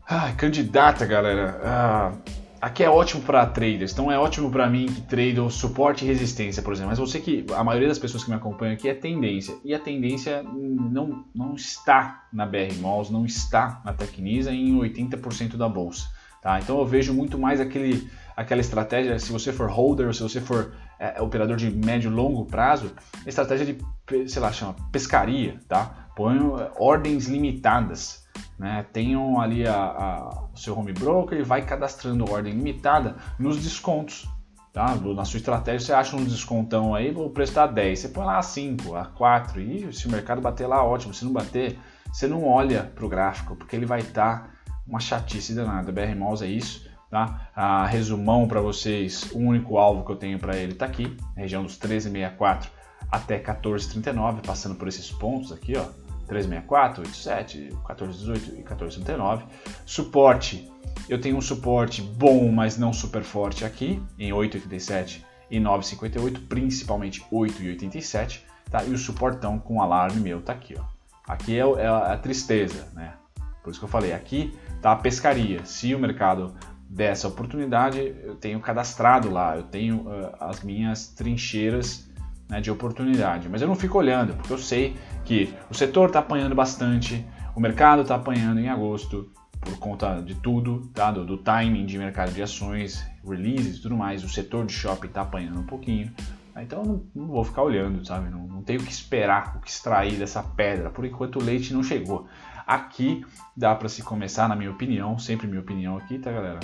Ah, 0.07 0.33
candidata, 0.33 1.05
galera. 1.05 1.61
Ah, 1.63 2.13
Aqui 2.61 2.83
é 2.83 2.91
ótimo 2.91 3.23
para 3.23 3.47
traders, 3.47 3.93
então 3.93 4.11
é 4.11 4.19
ótimo 4.19 4.51
para 4.51 4.69
mim 4.69 4.87
que 4.87 5.01
trado 5.03 5.49
suporte 5.49 6.05
e 6.05 6.09
resistência, 6.09 6.61
por 6.61 6.73
exemplo. 6.73 6.91
Mas 6.91 6.99
eu 6.99 7.07
sei 7.07 7.21
que 7.21 7.47
a 7.55 7.63
maioria 7.63 7.87
das 7.87 8.01
pessoas 8.01 8.25
que 8.25 8.31
me 8.31 8.37
acompanham 8.37 8.75
aqui 8.75 8.89
é 8.89 8.95
tendência. 8.95 9.57
E 9.65 9.73
a 9.73 9.79
tendência 9.79 10.43
não, 10.43 11.25
não 11.33 11.55
está 11.55 12.25
na 12.33 12.45
BR 12.45 12.75
Malls, 12.81 13.13
não 13.13 13.25
está 13.25 13.81
na 13.85 13.93
Tecnisa 13.93 14.53
em 14.53 14.77
80% 14.77 15.57
da 15.57 15.69
bolsa. 15.69 16.09
Tá? 16.43 16.59
Então 16.59 16.79
eu 16.79 16.87
vejo 16.87 17.15
muito 17.15 17.39
mais 17.39 17.61
aquele, 17.61 18.11
aquela 18.37 18.61
estratégia, 18.61 19.19
se 19.19 19.31
você 19.31 19.53
for 19.53 19.71
holder, 19.71 20.13
se 20.13 20.23
você 20.23 20.41
for 20.41 20.73
é, 20.99 21.21
operador 21.23 21.57
de 21.57 21.71
médio 21.71 22.11
e 22.11 22.15
longo 22.15 22.45
prazo, 22.45 22.93
estratégia 23.25 23.67
de, 23.67 24.29
sei 24.29 24.43
lá, 24.43 24.53
chama 24.53 24.75
pescaria, 24.91 25.61
tá? 25.69 26.09
Põe 26.17 26.37
é, 26.37 26.71
ordens 26.77 27.29
limitadas. 27.29 28.27
Né? 28.59 28.85
Tenham 28.93 29.41
ali 29.41 29.67
a, 29.67 29.77
a, 29.77 30.45
o 30.53 30.57
seu 30.57 30.77
home 30.77 30.93
broker 30.93 31.39
e 31.39 31.43
vai 31.43 31.65
cadastrando 31.65 32.31
ordem 32.31 32.55
limitada 32.55 33.17
nos 33.39 33.63
descontos. 33.63 34.29
Tá? 34.73 34.95
Na 34.95 35.25
sua 35.25 35.39
estratégia 35.39 35.81
você 35.81 35.93
acha 35.93 36.17
um 36.17 36.25
descontão 36.25 36.95
aí, 36.95 37.11
o 37.15 37.31
preço 37.31 37.53
está 37.53 37.67
10, 37.67 37.99
você 37.99 38.09
põe 38.09 38.25
lá 38.25 38.39
a 38.39 38.43
5, 38.43 38.95
a 38.95 39.07
4, 39.07 39.61
e 39.61 39.93
se 39.93 40.07
o 40.07 40.11
mercado 40.11 40.41
bater 40.41 40.67
lá, 40.67 40.85
ótimo, 40.85 41.15
se 41.15 41.25
não 41.25 41.33
bater, 41.33 41.79
você 42.13 42.27
não 42.27 42.47
olha 42.47 42.85
para 42.95 43.05
o 43.05 43.09
gráfico, 43.09 43.57
porque 43.57 43.75
ele 43.75 43.87
vai 43.87 44.01
estar 44.01 44.43
tá 44.43 44.51
uma 44.87 45.01
chatice 45.01 45.55
danada. 45.55 45.93
BR 45.93 46.15
Malls 46.17 46.43
é 46.43 46.49
isso. 46.49 46.89
Tá? 47.11 47.87
Resumão 47.89 48.47
para 48.47 48.61
vocês, 48.61 49.31
o 49.33 49.39
único 49.39 49.79
alvo 49.79 50.05
que 50.05 50.13
eu 50.13 50.17
tenho 50.17 50.39
para 50.39 50.57
ele 50.59 50.73
está 50.73 50.85
aqui, 50.85 51.17
região 51.35 51.63
dos 51.63 51.79
13,64 51.79 52.69
até 53.11 53.39
14,39, 53.39 54.45
passando 54.45 54.75
por 54.75 54.89
esses 54.89 55.11
pontos 55.11 55.51
aqui, 55.51 55.73
ó, 55.77 55.87
364, 56.29 57.03
87, 57.03 57.59
1418 57.59 58.51
e 58.51 58.57
1439. 58.59 59.45
Suporte, 59.85 60.71
eu 61.09 61.21
tenho 61.21 61.37
um 61.37 61.41
suporte 61.41 62.03
bom, 62.03 62.51
mas 62.53 62.79
não 62.79 62.93
super 62.93 63.23
forte 63.23 63.65
aqui, 63.65 64.03
em 64.19 64.33
887 64.33 65.25
e 65.51 65.59
958, 65.59 66.43
principalmente 66.43 67.25
8,87, 67.33 68.43
tá? 68.71 68.85
E 68.85 68.91
o 68.91 68.99
suportão 68.99 69.59
com 69.59 69.81
alarme 69.81 70.21
meu 70.21 70.43
tá 70.43 70.53
aqui, 70.53 70.77
ó. 70.79 70.85
Aqui 71.27 71.59
é, 71.59 71.61
é 71.61 71.87
a 71.87 72.17
tristeza, 72.17 72.89
né? 72.95 73.15
Por 73.63 73.71
isso 73.71 73.81
que 73.81 73.85
eu 73.85 73.91
falei, 73.91 74.13
aqui 74.13 74.57
tá 74.81 74.93
a 74.93 74.97
pescaria. 74.97 75.65
Se 75.65 75.95
o 75.95 75.99
mercado 75.99 76.55
der 76.89 77.13
essa 77.13 77.29
oportunidade, 77.29 77.99
eu 78.23 78.35
tenho 78.35 78.59
cadastrado 78.61 79.31
lá, 79.31 79.57
eu 79.57 79.65
tenho 79.65 80.09
uh, 80.09 80.35
as 80.41 80.63
minhas 80.63 81.09
trincheiras 81.09 82.08
né, 82.49 82.61
de 82.61 82.71
oportunidade. 82.71 83.49
Mas 83.49 83.63
eu 83.63 83.69
não 83.69 83.75
fico 83.75 83.99
olhando, 83.99 84.35
porque 84.35 84.53
eu 84.53 84.59
sei 84.59 84.97
que 85.25 85.55
o 85.71 85.75
setor 85.75 86.09
está 86.09 86.21
apanhando 86.21 86.55
bastante, 86.55 87.25
o 87.55 87.61
mercado 87.61 88.03
está 88.03 88.15
apanhando 88.15 88.61
em 88.61 88.69
agosto, 88.69 89.31
por 89.61 89.79
conta 89.79 90.21
de 90.21 90.35
tudo, 90.37 90.89
tá? 90.95 91.11
do, 91.11 91.25
do 91.25 91.37
timing 91.39 91.85
de 91.85 91.99
mercado 91.99 92.33
de 92.33 92.43
ações, 92.43 93.05
releases 93.27 93.79
e 93.79 93.83
tudo 93.83 93.97
mais, 93.97 94.25
o 94.25 94.29
setor 94.29 94.65
de 94.65 94.73
shopping 94.73 95.09
está 95.09 95.23
apanhando 95.23 95.61
um 95.61 95.67
pouquinho. 95.67 96.13
Então 96.57 96.83
não, 96.83 97.03
não, 97.15 97.27
vou 97.27 97.45
ficar 97.45 97.63
olhando, 97.63 98.05
sabe? 98.05 98.31
Não, 98.31 98.47
não 98.47 98.63
tenho 98.63 98.81
o 98.81 98.85
que 98.85 98.91
esperar, 98.91 99.57
o 99.57 99.61
que 99.61 99.71
extrair 99.71 100.17
dessa 100.17 100.43
pedra. 100.43 100.91
Por 100.91 101.05
enquanto 101.05 101.37
o 101.37 101.43
leite 101.43 101.73
não 101.73 101.83
chegou. 101.83 102.27
Aqui 102.67 103.25
dá 103.57 103.75
para 103.75 103.89
se 103.89 104.03
começar, 104.03 104.49
na 104.49 104.57
minha 104.57 104.71
opinião, 104.71 105.19
sempre 105.19 105.47
minha 105.47 105.61
opinião 105.61 105.97
aqui, 105.97 106.19
tá 106.19 106.31
galera? 106.31 106.61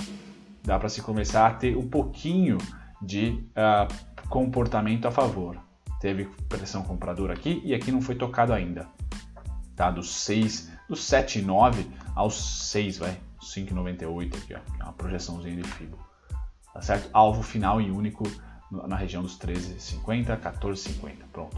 Dá 0.63 0.77
para 0.77 0.89
se 0.89 1.01
começar 1.01 1.47
a 1.47 1.53
ter 1.53 1.77
um 1.77 1.87
pouquinho 1.87 2.57
de 3.01 3.43
uh, 3.51 4.27
comportamento 4.29 5.07
a 5.07 5.11
favor. 5.11 5.64
Teve 6.05 6.25
pressão 6.47 6.83
compradora 6.83 7.33
aqui 7.33 7.63
e 7.65 7.73
aqui 7.73 7.91
não 7.91 7.99
foi 7.99 8.13
tocado 8.13 8.53
ainda. 8.53 8.87
Tá? 9.75 9.89
Dos 9.89 10.13
6, 10.17 10.71
dos 10.87 10.99
7,9 11.01 11.83
aos 12.13 12.69
6, 12.69 12.99
vai. 12.99 13.17
5,98 13.41 14.37
aqui, 14.37 14.53
ó. 14.53 14.59
É 14.79 14.83
uma 14.83 14.93
projeçãozinha 14.93 15.55
de 15.55 15.67
FIBO. 15.67 15.97
Tá 16.71 16.79
certo? 16.79 17.09
Alvo 17.11 17.41
final 17.41 17.81
e 17.81 17.89
único 17.89 18.23
na 18.69 18.95
região 18.95 19.23
dos 19.23 19.35
13,50, 19.39 20.39
14,50. 20.39 21.25
Pronto. 21.33 21.57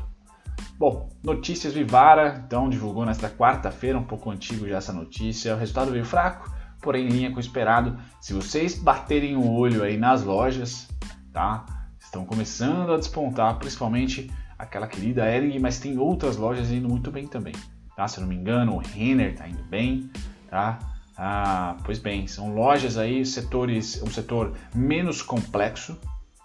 Bom, 0.80 1.10
notícias 1.22 1.74
Vivara, 1.74 2.42
então 2.48 2.70
divulgou 2.70 3.06
nesta 3.06 3.30
quarta-feira, 3.30 4.00
um 4.00 4.06
pouco 4.06 4.32
antigo 4.32 4.66
já 4.66 4.78
essa 4.78 4.94
notícia. 4.94 5.56
O 5.56 5.58
resultado 5.58 5.92
veio 5.92 6.06
fraco, 6.06 6.50
porém 6.82 7.08
em 7.08 7.10
linha 7.10 7.32
com 7.32 7.36
o 7.36 7.42
esperado. 7.42 8.00
Se 8.22 8.32
vocês 8.34 8.82
baterem 8.82 9.36
o 9.36 9.52
olho 9.52 9.84
aí 9.84 9.98
nas 9.98 10.24
lojas, 10.24 10.88
tá? 11.34 11.66
Estão 12.08 12.24
começando 12.24 12.94
a 12.94 12.98
despontar, 12.98 13.60
principalmente 13.60 14.32
aquela 14.58 14.88
querida 14.88 15.30
Ering, 15.30 15.60
mas 15.60 15.78
tem 15.78 15.98
outras 15.98 16.38
lojas 16.38 16.72
indo 16.72 16.88
muito 16.88 17.12
bem 17.12 17.28
também, 17.28 17.54
tá? 17.98 18.08
Se 18.08 18.18
eu 18.18 18.22
não 18.22 18.30
me 18.30 18.36
engano, 18.36 18.76
o 18.76 18.78
Renner 18.78 19.34
está 19.34 19.46
indo 19.46 19.62
bem, 19.64 20.10
tá? 20.50 20.80
Ah, 21.18 21.76
pois 21.84 22.00
bem, 22.00 22.26
são 22.26 22.56
lojas 22.56 22.98
aí, 22.98 23.26
setores, 23.26 24.02
um 24.02 24.10
setor 24.10 24.54
menos 24.74 25.22
complexo, 25.22 26.00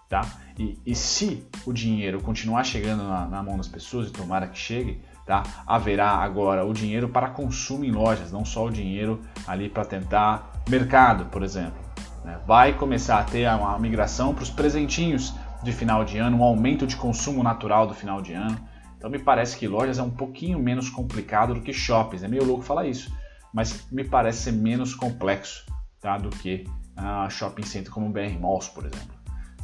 tá? 0.09 0.27
E, 0.59 0.77
e 0.85 0.93
se 0.93 1.47
o 1.65 1.71
dinheiro 1.71 2.21
continuar 2.21 2.65
chegando 2.65 3.03
na, 3.03 3.25
na, 3.25 3.41
mão 3.41 3.55
das 3.55 3.69
pessoas, 3.69 4.09
e 4.09 4.11
tomara 4.11 4.47
que 4.47 4.59
chegue, 4.59 5.01
tá? 5.25 5.43
Haverá 5.65 6.09
agora 6.09 6.65
o 6.65 6.73
dinheiro 6.73 7.07
para 7.07 7.29
consumo 7.29 7.85
em 7.85 7.91
lojas, 7.91 8.33
não 8.33 8.43
só 8.43 8.65
o 8.65 8.69
dinheiro 8.69 9.21
ali 9.47 9.69
para 9.69 9.85
tentar 9.85 10.61
mercado, 10.69 11.27
por 11.27 11.41
exemplo. 11.41 11.81
Né? 12.23 12.39
Vai 12.45 12.73
começar 12.73 13.19
a 13.19 13.23
ter 13.23 13.47
uma 13.49 13.77
migração 13.79 14.33
para 14.33 14.43
os 14.43 14.49
presentinhos 14.49 15.33
de 15.63 15.71
final 15.71 16.03
de 16.03 16.17
ano, 16.17 16.37
um 16.37 16.43
aumento 16.43 16.85
de 16.85 16.95
consumo 16.95 17.41
natural 17.41 17.87
do 17.87 17.93
final 17.93 18.21
de 18.21 18.33
ano. 18.33 18.57
Então 18.97 19.09
me 19.09 19.19
parece 19.19 19.57
que 19.57 19.67
lojas 19.67 19.97
é 19.97 20.03
um 20.03 20.09
pouquinho 20.09 20.59
menos 20.59 20.89
complicado 20.89 21.53
do 21.53 21.61
que 21.61 21.73
shoppings. 21.73 22.23
É 22.23 22.27
meio 22.27 22.45
louco 22.45 22.63
falar 22.63 22.85
isso, 22.85 23.11
mas 23.53 23.89
me 23.91 24.03
parece 24.03 24.43
ser 24.43 24.51
menos 24.53 24.93
complexo 24.93 25.65
tá? 25.99 26.17
do 26.17 26.29
que 26.29 26.65
uh, 26.97 27.29
shopping 27.29 27.63
center 27.63 27.91
como 27.91 28.07
o 28.07 28.09
BR 28.09 28.39
Malls, 28.39 28.69
por 28.69 28.85
exemplo. 28.85 29.15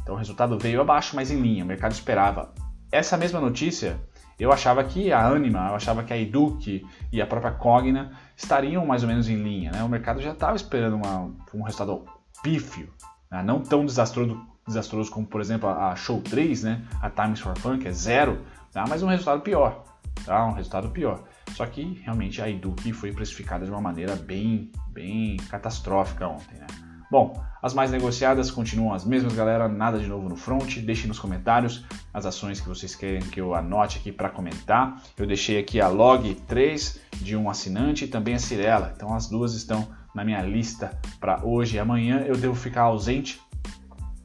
Então 0.02 0.14
o 0.14 0.18
resultado 0.18 0.58
veio 0.58 0.80
abaixo, 0.80 1.14
mas 1.14 1.30
em 1.30 1.40
linha, 1.40 1.64
o 1.64 1.66
mercado 1.66 1.92
esperava. 1.92 2.52
Essa 2.90 3.16
mesma 3.16 3.40
notícia, 3.40 4.00
eu 4.38 4.50
achava 4.50 4.82
que 4.82 5.12
a 5.12 5.26
Anima, 5.26 5.68
eu 5.68 5.74
achava 5.74 6.02
que 6.02 6.12
a 6.12 6.18
Eduque 6.18 6.84
e 7.12 7.20
a 7.20 7.26
própria 7.26 7.52
Cogna 7.52 8.12
estariam 8.36 8.84
mais 8.86 9.02
ou 9.02 9.08
menos 9.08 9.28
em 9.28 9.36
linha. 9.36 9.70
Né? 9.70 9.82
O 9.84 9.88
mercado 9.88 10.20
já 10.20 10.32
estava 10.32 10.56
esperando 10.56 10.96
uma, 10.96 11.30
um 11.54 11.62
resultado 11.62 12.04
pífio, 12.42 12.88
né? 13.30 13.42
não 13.42 13.60
tão 13.60 13.84
desastroso, 13.84 14.40
desastroso 14.70 15.10
como, 15.10 15.26
por 15.26 15.40
exemplo, 15.40 15.68
a 15.68 15.94
Show 15.94 16.20
3, 16.22 16.62
né? 16.64 16.82
a 17.00 17.10
Times 17.10 17.40
for 17.40 17.56
Fun, 17.58 17.78
que 17.78 17.88
é 17.88 17.92
zero, 17.92 18.40
tá? 18.72 18.84
mas 18.88 19.02
um 19.02 19.08
resultado 19.08 19.42
pior. 19.42 19.84
Tá? 20.24 20.46
Um 20.46 20.52
resultado 20.52 20.88
pior. 20.90 21.22
Só 21.54 21.66
que 21.66 22.00
realmente 22.04 22.40
a 22.40 22.48
Eduque 22.48 22.92
foi 22.92 23.12
precificada 23.12 23.64
de 23.64 23.70
uma 23.70 23.80
maneira 23.80 24.16
bem, 24.16 24.70
bem 24.88 25.36
catastrófica 25.48 26.26
ontem. 26.26 26.58
Né? 26.58 26.66
Bom, 27.10 27.42
as 27.60 27.74
mais 27.74 27.90
negociadas 27.90 28.52
continuam 28.52 28.94
as 28.94 29.04
mesmas, 29.04 29.34
galera. 29.34 29.68
Nada 29.68 29.98
de 29.98 30.06
novo 30.06 30.28
no 30.28 30.36
front. 30.36 30.78
Deixe 30.78 31.08
nos 31.08 31.18
comentários 31.18 31.84
as 32.14 32.24
ações 32.24 32.60
que 32.60 32.68
vocês 32.68 32.94
querem 32.94 33.20
que 33.20 33.40
eu 33.40 33.52
anote 33.52 33.98
aqui 33.98 34.12
para 34.12 34.30
comentar. 34.30 35.02
Eu 35.18 35.26
deixei 35.26 35.58
aqui 35.58 35.80
a 35.80 35.88
log 35.88 36.34
3 36.46 37.00
de 37.16 37.36
um 37.36 37.50
assinante 37.50 38.04
e 38.04 38.08
também 38.08 38.34
a 38.34 38.38
Cirela. 38.38 38.92
Então 38.94 39.12
as 39.12 39.28
duas 39.28 39.54
estão 39.54 39.88
na 40.14 40.24
minha 40.24 40.40
lista 40.42 40.96
para 41.18 41.44
hoje 41.44 41.76
e 41.76 41.78
amanhã. 41.80 42.20
Eu 42.20 42.36
devo 42.36 42.54
ficar 42.54 42.82
ausente 42.82 43.40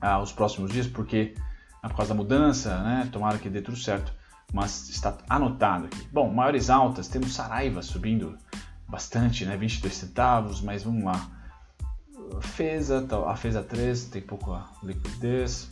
ah, 0.06 0.20
os 0.20 0.32
próximos 0.32 0.72
dias 0.72 0.86
porque 0.86 1.34
é 1.84 1.88
por 1.88 1.98
causa 1.98 2.13
da 2.13 2.15
mudança, 2.15 2.78
né? 2.84 3.10
Tomara 3.12 3.39
que 3.39 3.50
dê 3.50 3.62
tudo 3.62 3.76
certo. 3.76 4.13
Mas 4.54 4.88
está 4.89 5.18
anotado 5.28 5.86
aqui. 5.86 6.08
Bom, 6.12 6.32
maiores 6.32 6.70
altas, 6.70 7.08
temos 7.08 7.34
Saraiva 7.34 7.82
subindo 7.82 8.38
bastante, 8.88 9.46
né? 9.46 9.58
22 9.58 9.94
centavos, 9.94 10.62
mas 10.62 10.84
vamos 10.84 11.04
lá. 11.04 11.28
Feza, 12.41 13.06
a 13.28 13.36
Feza 13.36 13.63
3 13.63 14.06
tem 14.06 14.22
pouca 14.22 14.65
liquidez. 14.84 15.70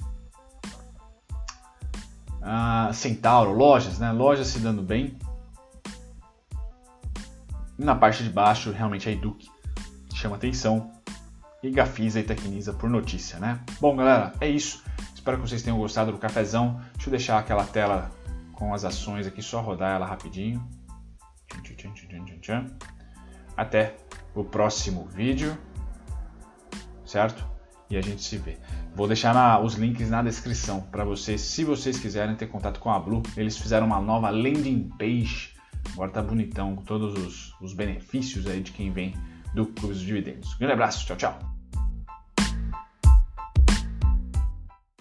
Ah, 2.42 2.90
Centauro, 2.92 3.54
lojas, 3.54 4.00
né? 4.00 4.12
Lojas 4.12 4.48
se 4.48 4.60
dando 4.60 4.82
bem. 4.82 5.16
E 7.78 7.84
na 7.84 7.96
parte 7.96 8.24
de 8.24 8.30
baixo, 8.30 8.72
realmente 8.72 9.08
a 9.08 9.12
Eduque 9.12 9.48
chama 10.14 10.36
atenção. 10.38 10.92
E 11.64 11.72
Gafisa 11.72 12.20
e 12.20 12.24
Tecnisa 12.24 12.74
por 12.74 12.90
notícia, 12.90 13.40
né? 13.40 13.60
Bom, 13.80 13.96
galera, 13.96 14.34
é 14.40 14.48
isso. 14.50 14.84
Espero 15.16 15.38
que 15.38 15.48
vocês 15.48 15.64
tenham 15.64 15.80
gostado 15.80 16.12
do 16.12 16.18
cafezão. 16.18 16.82
Deixa 16.94 17.08
eu 17.08 17.12
deixar 17.12 17.40
aquela 17.40 17.64
tela 17.66 18.12
com 18.52 18.74
as 18.74 18.84
ações 18.84 19.26
aqui, 19.26 19.42
só 19.42 19.62
rodar 19.62 19.96
ela 19.96 20.06
rapidinho. 20.06 20.62
Até 23.56 23.96
o 24.36 24.44
próximo 24.44 25.06
vídeo 25.06 25.58
certo? 27.14 27.46
E 27.90 27.96
a 27.96 28.02
gente 28.02 28.24
se 28.24 28.38
vê. 28.38 28.58
Vou 28.96 29.08
deixar 29.08 29.34
na, 29.34 29.60
os 29.60 29.76
links 29.76 30.10
na 30.10 30.24
descrição 30.24 30.82
para 30.82 31.06
vocês, 31.06 31.42
se 31.42 31.64
vocês 31.64 32.00
quiserem 32.00 32.36
ter 32.36 32.48
contato 32.48 32.80
com 32.80 32.90
a 32.90 33.00
Blue. 33.00 33.22
Eles 33.38 33.58
fizeram 33.58 33.86
uma 33.86 34.02
nova 34.02 34.32
landing 34.32 34.90
page, 34.98 35.54
agora 35.94 36.10
tá 36.10 36.22
bonitão, 36.22 36.76
com 36.76 36.84
todos 36.84 37.14
os, 37.14 37.56
os 37.62 37.74
benefícios 37.74 38.48
aí 38.48 38.62
de 38.62 38.72
quem 38.72 38.92
vem 38.92 39.14
do 39.54 39.66
dos 39.66 40.02
Dividendos. 40.02 40.54
Grande 40.56 40.74
abraço, 40.74 41.06
tchau, 41.06 41.18
tchau. 41.18 41.63